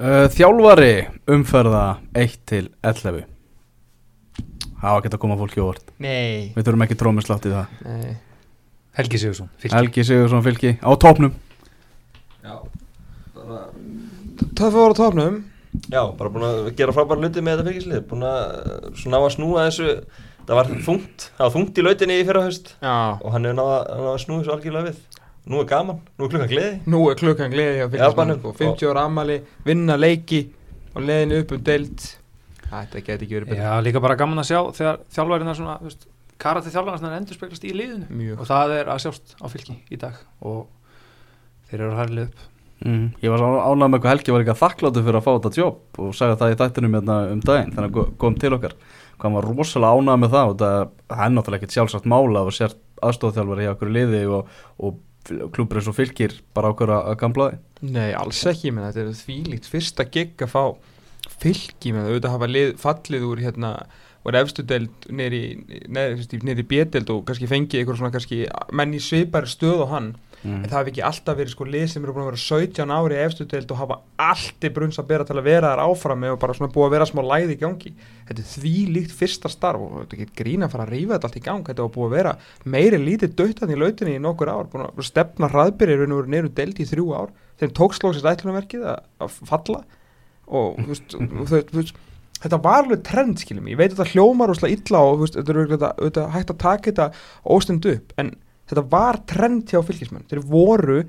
[0.00, 0.94] uh, þjálfari
[1.30, 1.84] umferða
[2.16, 3.26] 1 til 11
[4.80, 5.90] Það var ekki að koma fólki óvart.
[6.00, 7.74] Nei, Við þurfum ekki trómislátt í það.
[7.84, 8.14] Nei.
[8.96, 9.74] Helgi Sigursson, fylki.
[9.76, 10.72] Helgi Sigursson fylki.
[10.80, 11.34] Á topnum
[12.40, 12.54] já,
[13.36, 13.60] bara,
[14.56, 15.36] Það fór á topnum
[15.92, 18.40] já, bara búin að gera frábæra hluti með þetta fylgislið, búin að
[19.02, 19.92] svona ná að snúa þessu,
[20.48, 22.72] það var þungt, það var þungt í lautinni í fyrra haust.
[22.80, 22.96] Já.
[23.20, 26.30] Og hann hefur náða að, að snúa þessu algjörlega við, nú er gaman, nú er
[26.34, 28.40] klukkan gleði, Nú er klukkan gleði hjá fylgismann Japanum.
[28.40, 30.42] sko, 50 ára ammali, vinna leiki
[30.94, 32.06] og leiðin upp um deild.
[32.70, 35.78] Þetta geti ekki verið betur Já, líka bara gaman að sjá þegar þjálfærið er svona,
[36.40, 38.06] karatið þjálfærið er endur speglast í liðinu.
[38.10, 38.38] Mjög.
[38.40, 40.20] Og það er að sjást á fylki í dag.
[40.46, 40.66] Og
[41.70, 42.46] þeir eru að hærlið upp.
[42.80, 43.08] Mm.
[43.20, 45.98] Ég var ánægð með hvað Helgi var ekki að þakkláttu fyrir að fá þetta jobb
[46.00, 48.72] og sagði það í þættinum hérna um daginn þannig að ko- kom til okkar.
[49.20, 50.78] Hann var rosalega ánægð með það og það
[51.10, 52.72] það er náttúrulega ekkert sjálfsagt mála og sér
[53.04, 54.48] aðstofþjálfari hjá okkur liði og,
[54.80, 54.96] og
[55.54, 57.60] klubur eins og fylgir bara okkur að, gamla því?
[57.94, 59.68] Nei, alls ekki, menn þetta er þvílíkt.
[59.70, 60.64] Fyrsta gig að fá
[61.40, 63.74] fylki með auðvitað hafa lið, fallið úr hérna
[64.20, 65.42] og efstu deild neyri,
[65.88, 68.42] neyri bjedeld og kannski fengið eitthvað svona kannski
[68.76, 70.10] menn í svipar stöð og hann
[70.42, 70.60] mm.
[70.60, 73.16] en það hafi ekki alltaf verið sko lið sem eru búin að vera 17 ári
[73.16, 76.26] í efstu deild og hafa allt í brunns að bera til að vera þar áfram
[76.30, 77.92] og bara svona búið að vera smá læði í gangi.
[78.30, 81.14] Þetta er því líkt fyrsta starf og þetta er ekki grína að fara að rífa
[81.16, 81.64] þetta allt í gang.
[81.70, 82.32] Þetta var búið að vera
[82.76, 86.78] meiri lítið döttan í lautinni í nokkur ár, búin að stefna hraðbyrjir og neyru deild
[86.80, 87.32] í þrjú ár.
[87.60, 88.28] Þeim tókslóksist
[91.76, 91.98] veist
[92.40, 96.24] þetta var alveg trend skiljum ég veit að þetta hljómar og illa og veist, þetta
[96.24, 97.08] er hægt að taka þetta
[97.44, 98.32] óstund upp en
[98.70, 101.00] þetta var trend hjá fylgismenn þeir voru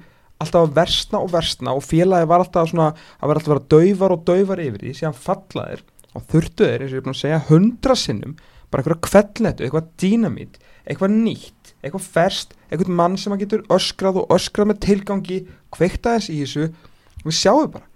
[0.42, 3.72] alltaf að versna og versna og félagi var alltaf svona að vera alltaf að vera
[3.76, 4.94] daufar og daufar yfir því.
[4.98, 8.36] Síðan falla þeir og þurftu þeir eins og ég er búin að segja hundra sinnum
[8.72, 10.58] bara eitthvað kvelletu, eitthvað dýnamít
[10.88, 15.40] eitthvað nýtt, eitthvað ferst eitthvað mann sem að getur öskrað og öskrað með tilgangi,
[15.76, 16.68] kveikta þess í þessu.
[17.22, 17.91] Og við sjáum bara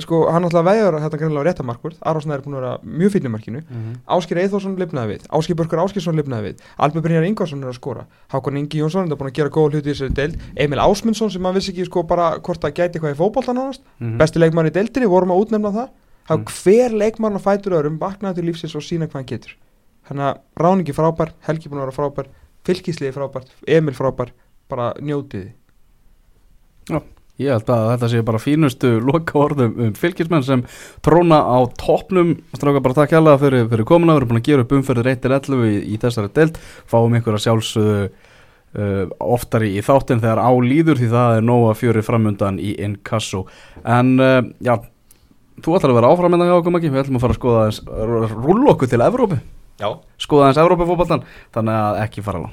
[0.00, 3.60] sko, hann alltaf veður þetta greinlega réttamarkur Arvarsnæður er búin að vera mjög fínum markinu.
[3.68, 3.96] Mhm.
[4.08, 6.62] Áskir Eithórsson lifnaði við, Áskir Börkur Áskirsson lifnaði við.
[6.78, 8.06] Albert Brynjar Ingvarsson er að skora.
[8.32, 10.36] Hákon Ingi Jónsson er búin að gera góða hluti í þessari deild.
[10.56, 13.80] Emil Ásmundsson sem maður vissi ekki sko bara hvort það gæti eitthvað í fótbolta nánast
[14.00, 14.16] Mhm.
[14.18, 15.88] besti leikmann í deildinni, vorum að útnefna það.
[16.28, 16.44] Þá Mm.
[16.46, 19.54] hver leikmann á fætur öðrum vaknaði til lífsins og sína hvað hann getur.
[20.08, 22.26] Þannig að ráningi frábær, Helgi búin að vera frábær
[22.64, 24.30] fylgisliði frábær, Emil frábær
[24.68, 25.52] bara njótiði
[27.42, 30.64] Ég held að þetta sé bara fínustu loka orðum um fylgismenn sem
[31.04, 32.36] tróna á toppnum.
[32.56, 34.16] Stráka bara takk hérlega fyrir, fyrir komuna.
[34.16, 36.60] Við erum búin að gera upp umferðir 1-11 í, í þessari deild.
[36.90, 39.04] Fáum ykkur að sjálfsögðu uh,
[39.36, 43.46] oftar í þáttin þegar á líður því það er nóga fjöri framundan í Inkasso.
[43.82, 44.76] En uh, já,
[45.62, 47.42] þú ætlar að vera áfram en það hjá okkur ekki, við ætlum að fara að
[47.42, 49.40] skoða þess rúll okkur til Evrópu,
[49.80, 49.88] Já,
[50.20, 51.24] skoða þess Evrópufótboltan
[51.54, 52.50] þannig að ekki fara langt